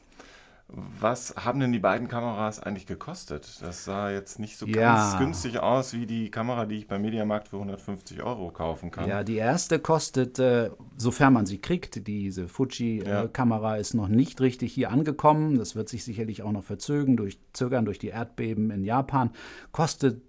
Was 0.68 1.32
haben 1.36 1.60
denn 1.60 1.70
die 1.70 1.78
beiden 1.78 2.08
Kameras 2.08 2.60
eigentlich 2.60 2.86
gekostet? 2.86 3.62
Das 3.62 3.84
sah 3.84 4.10
jetzt 4.10 4.40
nicht 4.40 4.58
so 4.58 4.66
ja. 4.66 4.94
ganz 4.94 5.18
günstig 5.18 5.60
aus 5.60 5.92
wie 5.92 6.06
die 6.06 6.28
Kamera, 6.28 6.66
die 6.66 6.78
ich 6.78 6.88
beim 6.88 7.02
Mediamarkt 7.02 7.48
für 7.48 7.56
150 7.56 8.20
Euro 8.24 8.50
kaufen 8.50 8.90
kann. 8.90 9.08
Ja, 9.08 9.22
die 9.22 9.36
erste 9.36 9.78
kostet, 9.78 10.40
äh, 10.40 10.70
sofern 10.96 11.34
man 11.34 11.46
sie 11.46 11.58
kriegt, 11.58 12.08
diese 12.08 12.48
Fuji-Kamera 12.48 13.76
ja. 13.76 13.80
ist 13.80 13.94
noch 13.94 14.08
nicht 14.08 14.40
richtig 14.40 14.72
hier 14.72 14.90
angekommen. 14.90 15.56
Das 15.56 15.76
wird 15.76 15.88
sich 15.88 16.02
sicherlich 16.02 16.42
auch 16.42 16.52
noch 16.52 16.64
verzögern 16.64 17.16
durch, 17.16 17.38
zögern 17.52 17.84
durch 17.84 18.00
die 18.00 18.08
Erdbeben 18.08 18.72
in 18.72 18.82
Japan. 18.82 19.30
Kostet 19.70 20.20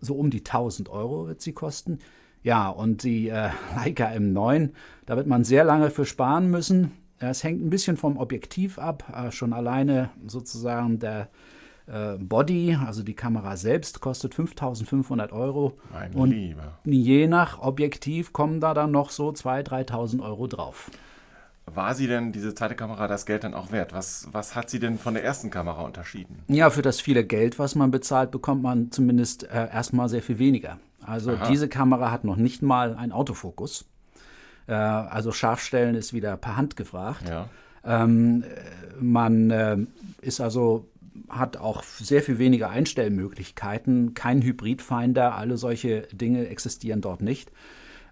so 0.00 0.14
um 0.14 0.30
die 0.30 0.40
1000 0.40 0.88
Euro 0.88 1.26
wird 1.28 1.40
sie 1.40 1.52
kosten. 1.52 1.98
Ja, 2.42 2.68
und 2.68 3.02
die 3.02 3.28
äh, 3.28 3.50
Leica 3.76 4.06
M9, 4.08 4.70
da 5.06 5.16
wird 5.16 5.26
man 5.26 5.44
sehr 5.44 5.64
lange 5.64 5.90
für 5.90 6.04
sparen 6.04 6.50
müssen. 6.50 6.92
Es 7.18 7.42
hängt 7.42 7.64
ein 7.64 7.70
bisschen 7.70 7.96
vom 7.96 8.18
Objektiv 8.18 8.78
ab. 8.78 9.04
Äh, 9.14 9.32
schon 9.32 9.52
alleine 9.52 10.10
sozusagen 10.26 10.98
der 10.98 11.28
äh, 11.86 12.16
Body, 12.18 12.76
also 12.76 13.02
die 13.02 13.14
Kamera 13.14 13.56
selbst, 13.56 14.00
kostet 14.00 14.34
5500 14.34 15.32
Euro. 15.32 15.78
Mein 15.92 16.12
und 16.12 16.30
Lieber. 16.30 16.78
je 16.84 17.26
nach 17.26 17.60
Objektiv 17.60 18.32
kommen 18.32 18.60
da 18.60 18.74
dann 18.74 18.90
noch 18.90 19.10
so 19.10 19.30
2.000, 19.30 19.88
3.000 19.88 20.22
Euro 20.22 20.46
drauf. 20.46 20.90
War 21.66 21.94
sie 21.94 22.06
denn, 22.06 22.32
diese 22.32 22.54
zweite 22.54 22.76
Kamera, 22.76 23.08
das 23.08 23.26
Geld 23.26 23.44
dann 23.44 23.52
auch 23.54 23.72
wert? 23.72 23.92
Was, 23.92 24.28
was 24.30 24.54
hat 24.54 24.70
sie 24.70 24.78
denn 24.78 24.98
von 24.98 25.14
der 25.14 25.24
ersten 25.24 25.50
Kamera 25.50 25.82
unterschieden? 25.82 26.42
Ja, 26.48 26.70
für 26.70 26.82
das 26.82 27.00
viele 27.00 27.24
Geld, 27.24 27.58
was 27.58 27.74
man 27.74 27.90
bezahlt, 27.90 28.30
bekommt 28.30 28.62
man 28.62 28.92
zumindest 28.92 29.44
äh, 29.44 29.68
erstmal 29.68 30.08
sehr 30.08 30.22
viel 30.22 30.38
weniger. 30.38 30.78
Also 31.00 31.32
Aha. 31.32 31.48
diese 31.48 31.68
Kamera 31.68 32.10
hat 32.10 32.24
noch 32.24 32.36
nicht 32.36 32.62
mal 32.62 32.94
einen 32.94 33.12
Autofokus. 33.12 33.84
Äh, 34.68 34.74
also 34.74 35.32
Scharfstellen 35.32 35.96
ist 35.96 36.12
wieder 36.12 36.36
per 36.36 36.56
Hand 36.56 36.76
gefragt. 36.76 37.28
Ja. 37.28 37.48
Ähm, 37.84 38.44
man 39.00 39.50
äh, 39.50 39.76
ist 40.22 40.40
also 40.40 40.88
hat 41.28 41.56
auch 41.56 41.82
sehr 41.82 42.22
viel 42.22 42.38
weniger 42.38 42.70
Einstellmöglichkeiten, 42.70 44.14
kein 44.14 44.42
Hybridfinder, 44.42 45.34
alle 45.34 45.56
solche 45.56 46.02
Dinge 46.12 46.46
existieren 46.48 47.00
dort 47.00 47.22
nicht. 47.22 47.50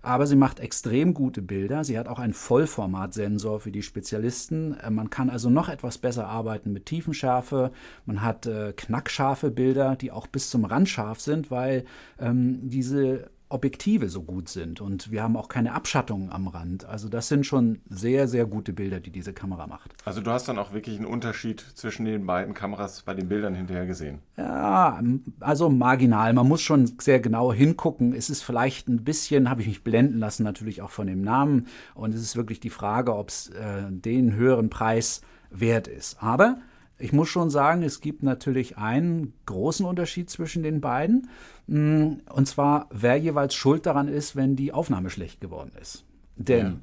Aber 0.05 0.27
sie 0.27 0.37
macht 0.37 0.61
extrem 0.61 1.15
gute 1.15 1.41
Bilder. 1.41 1.83
Sie 1.83 1.99
hat 1.99 2.09
auch 2.09 2.19
einen 2.19 2.35
Vollformatsensor 2.35 3.59
für 3.61 3.73
die 3.73 3.83
Spezialisten. 3.83 4.77
Äh, 4.79 4.91
man 4.91 5.09
kann 5.09 5.31
also 5.31 5.49
noch 5.49 5.69
etwas 5.69 5.99
besser 5.99 6.27
arbeiten 6.27 6.73
mit 6.73 6.87
Tiefenschärfe. 6.87 7.73
Man 8.05 8.23
hat 8.23 8.47
äh, 8.47 8.75
knackscharfe 8.77 9.51
Bilder, 9.51 9.97
die 9.97 10.13
auch 10.13 10.27
bis 10.27 10.51
zum 10.51 10.67
Rand 10.67 10.89
scharf 10.91 11.21
sind, 11.21 11.51
weil 11.51 11.85
ähm, 12.21 12.69
diese 12.69 13.31
Objektive 13.49 14.09
so 14.09 14.23
gut 14.23 14.49
sind 14.49 14.81
und 14.81 15.11
wir 15.11 15.23
haben 15.23 15.37
auch 15.37 15.49
keine 15.49 15.75
Abschattungen 15.75 16.31
am 16.31 16.49
Rand. 16.49 16.87
Also 16.87 17.09
das 17.09 17.29
sind 17.29 17.45
schon 17.45 17.81
sehr, 17.89 18.27
sehr 18.27 18.47
gute 18.47 18.73
Bilder, 18.73 19.01
die 19.01 19.11
diese 19.11 19.33
Kamera 19.33 19.67
macht. 19.67 19.93
Also 20.05 20.21
du 20.21 20.31
hast 20.31 20.49
dann 20.49 20.59
auch 20.59 20.73
wirklich 20.73 20.97
einen 20.97 21.07
Unterschied 21.07 21.61
zwischen 21.75 22.05
den 22.05 22.27
beiden 22.27 22.55
Kameras 22.55 23.03
bei 23.03 23.15
den 23.15 23.29
Bildern 23.29 23.55
hinterher 23.55 23.87
gesehen? 23.87 24.21
Ja, 24.37 25.01
also 25.41 25.69
marginal. 25.69 26.33
Man 26.33 26.49
muss 26.49 26.63
schon 26.63 26.91
sehr 26.99 27.21
genau 27.21 27.53
hingucken. 27.53 28.15
Es 28.15 28.31
ist 28.31 28.43
vielleicht 28.43 28.89
ein 28.89 29.05
bisschen, 29.05 29.51
habe 29.51 29.61
ich 29.61 29.69
mich 29.69 29.85
blenden 29.85 30.19
lassen, 30.19 30.43
natürlich 30.43 30.83
auch 30.83 30.91
von 30.91 31.07
dem 31.07 31.21
Namen. 31.21 31.67
Und 31.95 32.15
es 32.15 32.23
ist 32.23 32.37
wirklich 32.37 32.61
die 32.61 32.71
Frage, 32.71 33.15
ob 33.15 33.29
es 33.29 33.51
äh, 33.51 33.85
den 33.91 34.35
höheren 34.35 34.71
Preis 34.71 35.21
wert 35.51 35.87
ist. 35.87 36.23
Aber 36.23 36.59
ich 36.99 37.13
muss 37.13 37.29
schon 37.29 37.51
sagen, 37.51 37.83
es 37.83 38.01
gibt 38.01 38.23
natürlich 38.23 38.79
einen 38.79 39.35
großen 39.47 39.85
Unterschied 39.85 40.31
zwischen 40.31 40.63
den 40.63 40.81
beiden. 40.81 41.29
Mm, 41.67 42.15
und 42.33 42.47
zwar, 42.47 42.89
wer 42.91 43.17
jeweils 43.17 43.55
schuld 43.55 43.87
daran 43.87 44.09
ist, 44.09 44.37
wenn 44.37 44.57
die 44.57 44.73
Aufnahme 44.73 45.11
schlecht 45.11 45.41
geworden 45.41 45.73
ist. 45.81 46.05
Denn 46.37 46.83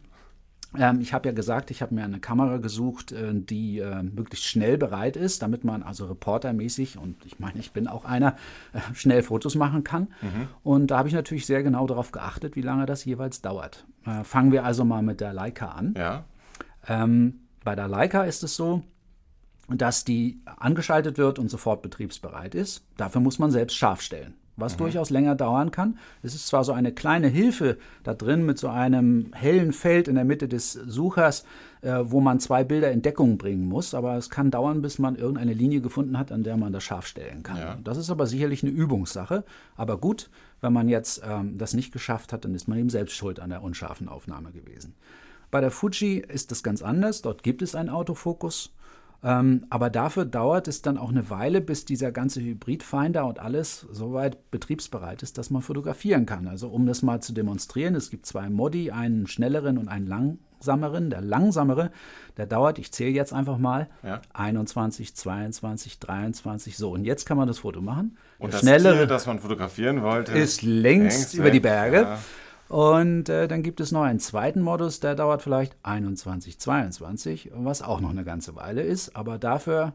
ja. 0.78 0.90
ähm, 0.90 1.00
ich 1.00 1.14
habe 1.14 1.30
ja 1.30 1.34
gesagt, 1.34 1.72
ich 1.72 1.82
habe 1.82 1.96
mir 1.96 2.04
eine 2.04 2.20
Kamera 2.20 2.58
gesucht, 2.58 3.14
äh, 3.14 3.32
die 3.34 3.80
äh, 3.80 4.04
möglichst 4.04 4.46
schnell 4.46 4.78
bereit 4.78 5.16
ist, 5.16 5.42
damit 5.42 5.64
man 5.64 5.82
also 5.82 6.06
reportermäßig, 6.08 6.98
und 6.98 7.26
ich 7.26 7.40
meine, 7.40 7.60
ich 7.60 7.72
bin 7.72 7.88
auch 7.88 8.04
einer, 8.04 8.36
äh, 8.74 8.80
schnell 8.94 9.24
Fotos 9.24 9.56
machen 9.56 9.86
kann. 9.86 10.10
Mhm. 10.22 10.48
Und 10.64 10.92
da 10.92 10.98
habe 10.98 11.08
ich 11.08 11.14
natürlich 11.14 11.46
sehr 11.46 11.64
genau 11.64 11.88
darauf 11.88 12.12
geachtet, 12.12 12.58
wie 12.58 12.62
lange 12.62 12.86
das 12.86 13.06
jeweils 13.06 13.42
dauert. 13.42 13.86
Äh, 14.06 14.26
fangen 14.26 14.52
wir 14.52 14.66
also 14.66 14.84
mal 14.84 15.04
mit 15.04 15.22
der 15.22 15.34
Leica 15.34 15.68
an. 15.70 15.94
Ja. 15.98 16.26
Ähm, 16.88 17.40
bei 17.64 17.76
der 17.76 17.88
Leica 17.88 18.24
ist 18.24 18.44
es 18.44 18.56
so, 18.56 18.84
dass 19.78 20.04
die 20.04 20.40
angeschaltet 20.46 21.18
wird 21.18 21.40
und 21.40 21.50
sofort 21.50 21.82
betriebsbereit 21.82 22.56
ist. 22.56 22.84
Dafür 22.98 23.22
muss 23.22 23.40
man 23.40 23.52
selbst 23.52 23.76
scharf 23.76 24.02
stellen, 24.02 24.34
was 24.58 24.74
mhm. 24.74 24.80
durchaus 24.80 25.10
länger 25.10 25.36
dauern 25.36 25.72
kann. 25.72 25.98
Es 26.24 26.36
ist 26.36 26.48
zwar 26.48 26.64
so 26.64 26.72
eine 26.74 26.92
kleine 26.92 27.28
Hilfe 27.28 27.78
da 28.04 28.14
drin 28.14 28.46
mit 28.46 28.58
so 28.58 28.70
einem 28.70 29.32
hellen 29.34 29.74
Feld 29.74 30.08
in 30.08 30.16
der 30.16 30.26
Mitte 30.26 30.48
des 30.48 30.74
Suchers, 30.74 31.46
äh, 31.82 32.00
wo 32.04 32.22
man 32.22 32.40
zwei 32.40 32.64
Bilder 32.64 32.92
in 32.92 33.02
Deckung 33.02 33.38
bringen 33.38 33.66
muss, 33.66 33.94
aber 33.94 34.18
es 34.18 34.30
kann 34.30 34.52
dauern, 34.52 34.82
bis 34.82 35.00
man 35.00 35.16
irgendeine 35.16 35.54
Linie 35.54 35.82
gefunden 35.82 36.18
hat, 36.18 36.32
an 36.32 36.44
der 36.44 36.58
man 36.58 36.74
das 36.74 36.84
scharf 36.84 37.08
stellen 37.08 37.44
kann. 37.44 37.58
Ja. 37.58 37.78
Das 37.84 37.98
ist 37.98 38.10
aber 38.10 38.28
sicherlich 38.28 38.64
eine 38.64 38.72
Übungssache. 38.72 39.44
Aber 39.76 39.98
gut, 39.98 40.30
wenn 40.62 40.74
man 40.74 40.90
jetzt 40.90 41.22
ähm, 41.28 41.58
das 41.58 41.74
nicht 41.74 41.92
geschafft 41.92 42.34
hat, 42.34 42.46
dann 42.46 42.56
ist 42.56 42.68
man 42.68 42.78
eben 42.78 42.90
selbst 42.90 43.16
schuld 43.16 43.40
an 43.40 43.50
der 43.50 43.64
unscharfen 43.64 44.08
Aufnahme 44.08 44.52
gewesen. 44.52 44.94
Bei 45.52 45.60
der 45.60 45.72
Fuji 45.72 46.20
ist 46.20 46.52
das 46.52 46.64
ganz 46.64 46.82
anders. 46.82 47.22
Dort 47.22 47.44
gibt 47.44 47.62
es 47.62 47.76
einen 47.76 47.90
Autofokus. 47.90 48.74
Ähm, 49.24 49.66
aber 49.70 49.90
dafür 49.90 50.26
dauert 50.26 50.68
es 50.68 50.82
dann 50.82 50.98
auch 50.98 51.10
eine 51.10 51.30
Weile, 51.30 51.62
bis 51.62 51.86
dieser 51.86 52.12
ganze 52.12 52.42
Hybridfinder 52.42 53.26
und 53.26 53.40
alles 53.40 53.86
soweit 53.92 54.50
betriebsbereit 54.50 55.22
ist, 55.22 55.38
dass 55.38 55.52
man 55.52 55.62
fotografieren 55.62 56.26
kann. 56.26 56.48
Also 56.48 56.70
um 56.70 56.86
das 56.88 57.04
mal 57.04 57.22
zu 57.22 57.34
demonstrieren, 57.34 57.94
es 57.94 58.10
gibt 58.10 58.26
zwei 58.26 58.50
Modi, 58.50 58.90
einen 58.90 59.28
schnelleren 59.28 59.78
und 59.78 59.90
einen 59.90 60.08
langsameren. 60.08 61.12
Der 61.12 61.22
langsamere, 61.22 61.92
der 62.38 62.48
dauert, 62.48 62.80
ich 62.80 62.92
zähle 62.92 63.12
jetzt 63.12 63.32
einfach 63.32 63.60
mal, 63.60 63.90
ja. 64.02 64.22
21, 64.34 65.16
22, 65.16 66.00
23, 66.00 66.76
so. 66.76 66.92
Und 66.92 67.06
jetzt 67.06 67.28
kann 67.28 67.38
man 67.38 67.48
das 67.48 67.60
Foto 67.60 67.80
machen. 67.80 68.18
Und 68.40 68.54
das 68.54 68.62
schnellere, 68.62 68.98
Tier, 68.98 69.08
das 69.08 69.28
man 69.28 69.38
fotografieren 69.38 70.02
wollte, 70.02 70.32
ist 70.32 70.64
längst, 70.64 71.18
längst 71.18 71.34
über 71.36 71.52
die 71.52 71.60
Berge. 71.60 72.02
Ja. 72.02 72.20
Und 72.72 73.28
äh, 73.28 73.50
dann 73.50 73.64
gibt 73.64 73.82
es 73.82 73.92
noch 73.92 74.04
einen 74.04 74.22
zweiten 74.22 74.62
Modus, 74.62 75.02
der 75.02 75.14
dauert 75.14 75.42
vielleicht 75.42 75.76
21, 75.84 76.58
22, 76.58 77.52
was 77.54 77.82
auch 77.82 78.00
noch 78.00 78.12
eine 78.12 78.24
ganze 78.24 78.56
Weile 78.56 78.82
ist. 78.82 79.14
Aber 79.14 79.38
dafür 79.38 79.92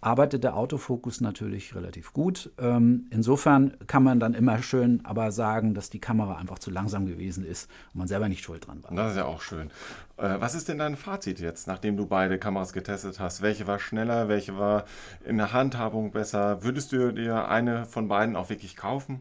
arbeitet 0.00 0.42
der 0.42 0.56
Autofokus 0.56 1.20
natürlich 1.20 1.74
relativ 1.74 2.14
gut. 2.14 2.50
Ähm, 2.58 3.08
insofern 3.10 3.76
kann 3.86 4.02
man 4.02 4.20
dann 4.20 4.32
immer 4.32 4.62
schön 4.62 5.04
aber 5.04 5.32
sagen, 5.32 5.74
dass 5.74 5.90
die 5.90 5.98
Kamera 5.98 6.36
einfach 6.36 6.58
zu 6.58 6.70
langsam 6.70 7.04
gewesen 7.04 7.44
ist 7.44 7.68
und 7.92 7.98
man 7.98 8.08
selber 8.08 8.30
nicht 8.30 8.42
schuld 8.42 8.66
dran 8.66 8.82
war. 8.82 8.94
Das 8.94 9.12
ist 9.12 9.18
ja 9.18 9.26
auch 9.26 9.42
schön. 9.42 9.68
Äh, 10.16 10.36
was 10.38 10.54
ist 10.54 10.68
denn 10.68 10.78
dein 10.78 10.96
Fazit 10.96 11.40
jetzt, 11.40 11.66
nachdem 11.66 11.98
du 11.98 12.06
beide 12.06 12.38
Kameras 12.38 12.72
getestet 12.72 13.20
hast? 13.20 13.42
Welche 13.42 13.66
war 13.66 13.78
schneller, 13.78 14.28
welche 14.28 14.56
war 14.58 14.84
in 15.26 15.36
der 15.36 15.52
Handhabung 15.52 16.10
besser? 16.10 16.62
Würdest 16.62 16.92
du 16.92 17.12
dir 17.12 17.48
eine 17.48 17.84
von 17.84 18.08
beiden 18.08 18.34
auch 18.34 18.48
wirklich 18.48 18.76
kaufen? 18.76 19.20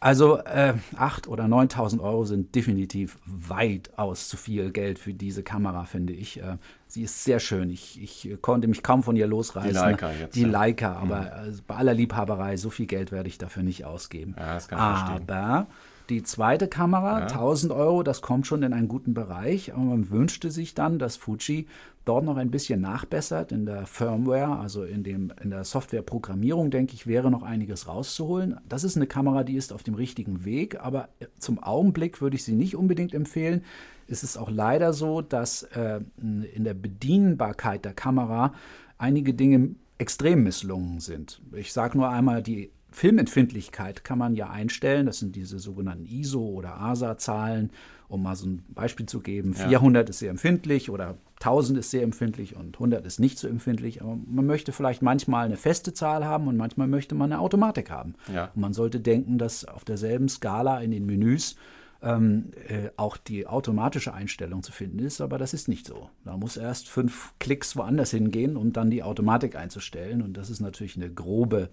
Also 0.00 0.38
äh, 0.38 0.74
8.000 0.96 1.28
oder 1.28 1.44
9.000 1.44 2.00
Euro 2.00 2.24
sind 2.24 2.54
definitiv 2.54 3.18
weitaus 3.24 4.28
zu 4.28 4.36
viel 4.36 4.70
Geld 4.70 4.98
für 4.98 5.14
diese 5.14 5.42
Kamera, 5.42 5.84
finde 5.84 6.12
ich. 6.12 6.42
Äh, 6.42 6.58
sie 6.86 7.02
ist 7.02 7.24
sehr 7.24 7.40
schön. 7.40 7.70
Ich, 7.70 8.02
ich 8.02 8.36
konnte 8.42 8.68
mich 8.68 8.82
kaum 8.82 9.02
von 9.02 9.16
ihr 9.16 9.26
losreißen. 9.26 9.70
Die 9.70 9.76
Leica 9.76 10.12
jetzt. 10.12 10.36
Die 10.36 10.42
ja. 10.42 10.48
Leica, 10.48 10.92
aber 10.94 11.44
mhm. 11.46 11.60
bei 11.66 11.76
aller 11.76 11.94
Liebhaberei, 11.94 12.56
so 12.56 12.70
viel 12.70 12.86
Geld 12.86 13.12
werde 13.12 13.28
ich 13.28 13.38
dafür 13.38 13.62
nicht 13.62 13.84
ausgeben. 13.84 14.34
Ja, 14.38 14.54
das 14.54 14.68
kann 14.68 14.78
ich 14.78 14.84
aber 14.84 15.06
verstehen. 15.06 15.66
Die 16.10 16.22
zweite 16.22 16.68
Kamera, 16.68 17.20
ja. 17.20 17.26
1000 17.26 17.72
Euro, 17.72 18.02
das 18.02 18.20
kommt 18.20 18.46
schon 18.46 18.62
in 18.62 18.74
einen 18.74 18.88
guten 18.88 19.14
Bereich, 19.14 19.72
aber 19.72 19.84
man 19.84 20.10
wünschte 20.10 20.50
sich 20.50 20.74
dann, 20.74 20.98
dass 20.98 21.16
Fuji 21.16 21.66
dort 22.04 22.24
noch 22.24 22.36
ein 22.36 22.50
bisschen 22.50 22.82
nachbessert 22.82 23.52
in 23.52 23.64
der 23.64 23.86
Firmware, 23.86 24.58
also 24.58 24.84
in, 24.84 25.02
dem, 25.02 25.32
in 25.42 25.48
der 25.48 25.64
Softwareprogrammierung, 25.64 26.70
denke 26.70 26.92
ich, 26.92 27.06
wäre 27.06 27.30
noch 27.30 27.42
einiges 27.42 27.88
rauszuholen. 27.88 28.60
Das 28.68 28.84
ist 28.84 28.96
eine 28.96 29.06
Kamera, 29.06 29.44
die 29.44 29.56
ist 29.56 29.72
auf 29.72 29.82
dem 29.82 29.94
richtigen 29.94 30.44
Weg, 30.44 30.78
aber 30.80 31.08
zum 31.38 31.62
Augenblick 31.62 32.20
würde 32.20 32.36
ich 32.36 32.44
sie 32.44 32.54
nicht 32.54 32.76
unbedingt 32.76 33.14
empfehlen. 33.14 33.62
Es 34.06 34.22
ist 34.22 34.36
auch 34.36 34.50
leider 34.50 34.92
so, 34.92 35.22
dass 35.22 35.62
äh, 35.62 36.00
in 36.18 36.64
der 36.64 36.74
Bedienbarkeit 36.74 37.86
der 37.86 37.94
Kamera 37.94 38.52
einige 38.98 39.32
Dinge 39.32 39.74
extrem 39.96 40.42
misslungen 40.42 41.00
sind. 41.00 41.40
Ich 41.52 41.72
sage 41.72 41.96
nur 41.96 42.10
einmal 42.10 42.42
die 42.42 42.70
Filmempfindlichkeit 42.94 44.04
kann 44.04 44.18
man 44.18 44.36
ja 44.36 44.48
einstellen. 44.50 45.06
Das 45.06 45.18
sind 45.18 45.36
diese 45.36 45.58
sogenannten 45.58 46.06
ISO- 46.06 46.48
oder 46.48 46.80
ASA-Zahlen, 46.80 47.70
um 48.08 48.22
mal 48.22 48.36
so 48.36 48.46
ein 48.46 48.64
Beispiel 48.68 49.06
zu 49.06 49.20
geben. 49.20 49.54
Ja. 49.58 49.68
400 49.68 50.08
ist 50.08 50.20
sehr 50.20 50.30
empfindlich 50.30 50.90
oder 50.90 51.16
1000 51.40 51.80
ist 51.80 51.90
sehr 51.90 52.02
empfindlich 52.02 52.54
und 52.56 52.76
100 52.76 53.04
ist 53.04 53.18
nicht 53.18 53.38
so 53.38 53.48
empfindlich. 53.48 54.00
Aber 54.00 54.16
man 54.26 54.46
möchte 54.46 54.72
vielleicht 54.72 55.02
manchmal 55.02 55.46
eine 55.46 55.56
feste 55.56 55.92
Zahl 55.92 56.24
haben 56.24 56.46
und 56.46 56.56
manchmal 56.56 56.86
möchte 56.86 57.14
man 57.14 57.32
eine 57.32 57.40
Automatik 57.40 57.90
haben. 57.90 58.14
Ja. 58.32 58.50
Und 58.54 58.60
man 58.60 58.72
sollte 58.72 59.00
denken, 59.00 59.38
dass 59.38 59.64
auf 59.64 59.84
derselben 59.84 60.28
Skala 60.28 60.80
in 60.80 60.92
den 60.92 61.04
Menüs 61.04 61.56
ähm, 62.00 62.52
äh, 62.68 62.90
auch 62.96 63.16
die 63.16 63.46
automatische 63.46 64.14
Einstellung 64.14 64.62
zu 64.62 64.72
finden 64.72 65.00
ist, 65.00 65.20
aber 65.20 65.38
das 65.38 65.54
ist 65.54 65.68
nicht 65.68 65.86
so. 65.86 66.10
Da 66.24 66.36
muss 66.36 66.56
erst 66.56 66.88
fünf 66.88 67.32
Klicks 67.40 67.76
woanders 67.76 68.10
hingehen, 68.10 68.56
um 68.56 68.72
dann 68.72 68.90
die 68.90 69.02
Automatik 69.02 69.56
einzustellen. 69.56 70.22
Und 70.22 70.36
das 70.36 70.50
ist 70.50 70.60
natürlich 70.60 70.96
eine 70.96 71.10
grobe 71.10 71.70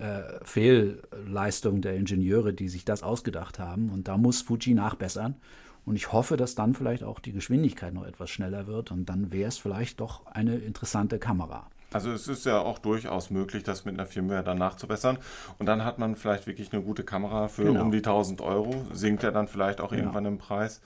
äh, 0.00 0.44
Fehlleistung 0.44 1.82
der 1.82 1.94
Ingenieure, 1.94 2.52
die 2.52 2.68
sich 2.68 2.84
das 2.84 3.02
ausgedacht 3.02 3.58
haben. 3.58 3.90
Und 3.90 4.08
da 4.08 4.16
muss 4.16 4.42
Fuji 4.42 4.74
nachbessern. 4.74 5.36
Und 5.84 5.96
ich 5.96 6.12
hoffe, 6.12 6.36
dass 6.36 6.54
dann 6.54 6.74
vielleicht 6.74 7.02
auch 7.04 7.20
die 7.20 7.32
Geschwindigkeit 7.32 7.94
noch 7.94 8.06
etwas 8.06 8.30
schneller 8.30 8.66
wird. 8.66 8.90
Und 8.90 9.06
dann 9.06 9.32
wäre 9.32 9.48
es 9.48 9.58
vielleicht 9.58 10.00
doch 10.00 10.26
eine 10.26 10.56
interessante 10.56 11.18
Kamera. 11.18 11.66
Also 11.92 12.12
es 12.12 12.28
ist 12.28 12.46
ja 12.46 12.60
auch 12.60 12.78
durchaus 12.78 13.30
möglich, 13.30 13.64
das 13.64 13.84
mit 13.84 13.94
einer 13.94 14.06
Firmware 14.06 14.44
dann 14.44 14.58
nachzubessern. 14.58 15.18
Und 15.58 15.66
dann 15.66 15.84
hat 15.84 15.98
man 15.98 16.14
vielleicht 16.16 16.46
wirklich 16.46 16.72
eine 16.72 16.82
gute 16.82 17.02
Kamera 17.02 17.48
für 17.48 17.64
genau. 17.64 17.82
um 17.82 17.90
die 17.90 17.98
1000 17.98 18.40
Euro. 18.40 18.86
Sinkt 18.92 19.22
ja 19.22 19.32
dann 19.32 19.48
vielleicht 19.48 19.80
auch 19.80 19.90
genau. 19.90 20.02
irgendwann 20.02 20.26
im 20.26 20.38
Preis. 20.38 20.80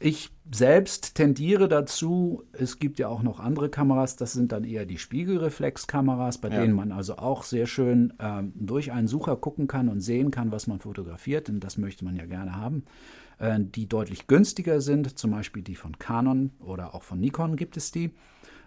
Ich 0.00 0.30
selbst 0.50 1.16
tendiere 1.16 1.68
dazu, 1.68 2.44
es 2.52 2.78
gibt 2.78 2.98
ja 2.98 3.08
auch 3.08 3.22
noch 3.22 3.40
andere 3.40 3.68
Kameras, 3.68 4.16
das 4.16 4.32
sind 4.32 4.52
dann 4.52 4.64
eher 4.64 4.86
die 4.86 4.98
Spiegelreflexkameras, 4.98 6.38
bei 6.38 6.48
ja. 6.48 6.60
denen 6.60 6.74
man 6.74 6.92
also 6.92 7.16
auch 7.16 7.42
sehr 7.42 7.66
schön 7.66 8.14
ähm, 8.20 8.52
durch 8.54 8.92
einen 8.92 9.08
Sucher 9.08 9.36
gucken 9.36 9.66
kann 9.66 9.88
und 9.88 10.00
sehen 10.00 10.30
kann, 10.30 10.52
was 10.52 10.68
man 10.68 10.78
fotografiert, 10.78 11.48
denn 11.48 11.58
das 11.60 11.78
möchte 11.78 12.04
man 12.04 12.16
ja 12.16 12.26
gerne 12.26 12.56
haben. 12.56 12.84
Äh, 13.38 13.58
die 13.60 13.88
deutlich 13.88 14.28
günstiger 14.28 14.80
sind, 14.80 15.18
zum 15.18 15.32
Beispiel 15.32 15.62
die 15.62 15.76
von 15.76 15.98
Canon 15.98 16.50
oder 16.60 16.94
auch 16.94 17.02
von 17.02 17.18
Nikon 17.18 17.56
gibt 17.56 17.76
es 17.76 17.90
die. 17.90 18.12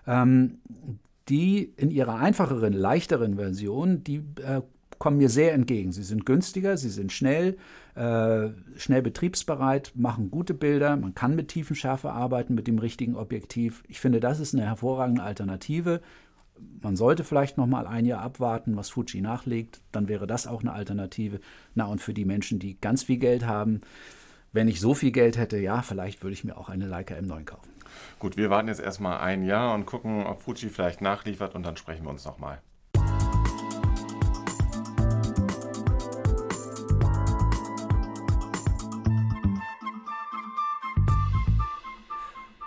Ähm, 0.06 0.60
die 1.30 1.74
in 1.78 1.91
ihrer 1.91 2.15
einfacheren, 2.15 2.74
leichteren 2.74 3.36
Version, 3.36 4.04
die 4.04 4.17
äh, 4.44 4.62
kommen 5.02 5.18
mir 5.18 5.30
sehr 5.30 5.54
entgegen. 5.54 5.92
Sie 5.92 6.04
sind 6.04 6.28
günstiger, 6.28 6.78
sie 6.78 6.92
sind 6.92 7.12
schnell, 7.12 7.58
äh, 7.96 8.50
schnell 8.78 9.02
betriebsbereit, 9.02 9.94
machen 9.96 10.30
gute 10.30 10.54
Bilder, 10.54 10.96
man 10.96 11.16
kann 11.16 11.36
mit 11.36 11.48
Tiefenschärfe 11.48 12.12
arbeiten 12.12 12.54
mit 12.54 12.68
dem 12.68 12.78
richtigen 12.78 13.16
Objektiv. 13.16 13.84
Ich 13.88 14.00
finde, 14.00 14.20
das 14.20 14.40
ist 14.40 14.54
eine 14.54 14.64
hervorragende 14.64 15.24
Alternative. 15.24 16.02
Man 16.84 16.96
sollte 16.96 17.24
vielleicht 17.24 17.58
noch 17.58 17.66
mal 17.66 17.88
ein 17.88 18.06
Jahr 18.06 18.22
abwarten, 18.22 18.78
was 18.78 18.92
Fuji 18.92 19.22
nachlegt, 19.22 19.82
dann 19.92 20.08
wäre 20.08 20.28
das 20.28 20.46
auch 20.46 20.62
eine 20.62 20.72
Alternative. 20.72 21.40
Na 21.74 21.86
und 21.86 22.00
für 22.00 22.14
die 22.14 22.26
Menschen, 22.26 22.60
die 22.60 22.80
ganz 22.80 23.02
viel 23.02 23.18
Geld 23.18 23.48
haben, 23.48 23.82
wenn 24.54 24.68
ich 24.68 24.80
so 24.80 24.94
viel 24.94 25.12
Geld 25.12 25.36
hätte, 25.36 25.58
ja, 25.58 25.82
vielleicht 25.82 26.22
würde 26.22 26.34
ich 26.34 26.44
mir 26.44 26.58
auch 26.58 26.70
eine 26.70 26.86
Leica 26.86 27.16
M9 27.16 27.46
kaufen. 27.46 27.72
Gut, 28.20 28.38
wir 28.38 28.52
warten 28.52 28.68
jetzt 28.68 28.80
erstmal 28.80 29.18
ein 29.18 29.42
Jahr 29.46 29.74
und 29.74 29.88
gucken, 29.88 30.28
ob 30.28 30.44
Fuji 30.44 30.70
vielleicht 30.70 31.02
nachliefert 31.02 31.56
und 31.56 31.64
dann 31.64 31.76
sprechen 31.76 32.04
wir 32.04 32.12
uns 32.12 32.24
nochmal. 32.24 32.62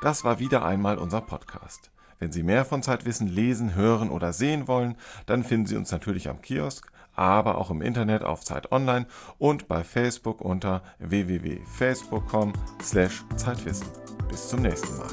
Das 0.04 0.22
war 0.22 0.38
wieder 0.38 0.64
einmal 0.66 0.98
unser 0.98 1.22
Podcast. 1.22 1.90
Wenn 2.18 2.30
Sie 2.30 2.42
mehr 2.42 2.66
von 2.66 2.82
Zeitwissen 2.82 3.26
lesen, 3.26 3.74
hören 3.74 4.10
oder 4.10 4.34
sehen 4.34 4.68
wollen, 4.68 4.96
dann 5.24 5.44
finden 5.44 5.64
Sie 5.64 5.78
uns 5.78 5.90
natürlich 5.92 6.28
am 6.28 6.42
Kiosk, 6.42 6.92
aber 7.14 7.56
auch 7.56 7.70
im 7.70 7.80
Internet 7.80 8.22
auf 8.22 8.44
Zeit 8.44 8.70
Online 8.70 9.06
und 9.38 9.66
bei 9.66 9.82
Facebook 9.82 10.42
unter 10.42 10.82
www.facebook.com/zeitwissen. 10.98 13.86
Bis 14.28 14.50
zum 14.50 14.60
nächsten 14.60 14.98
Mal. 14.98 15.08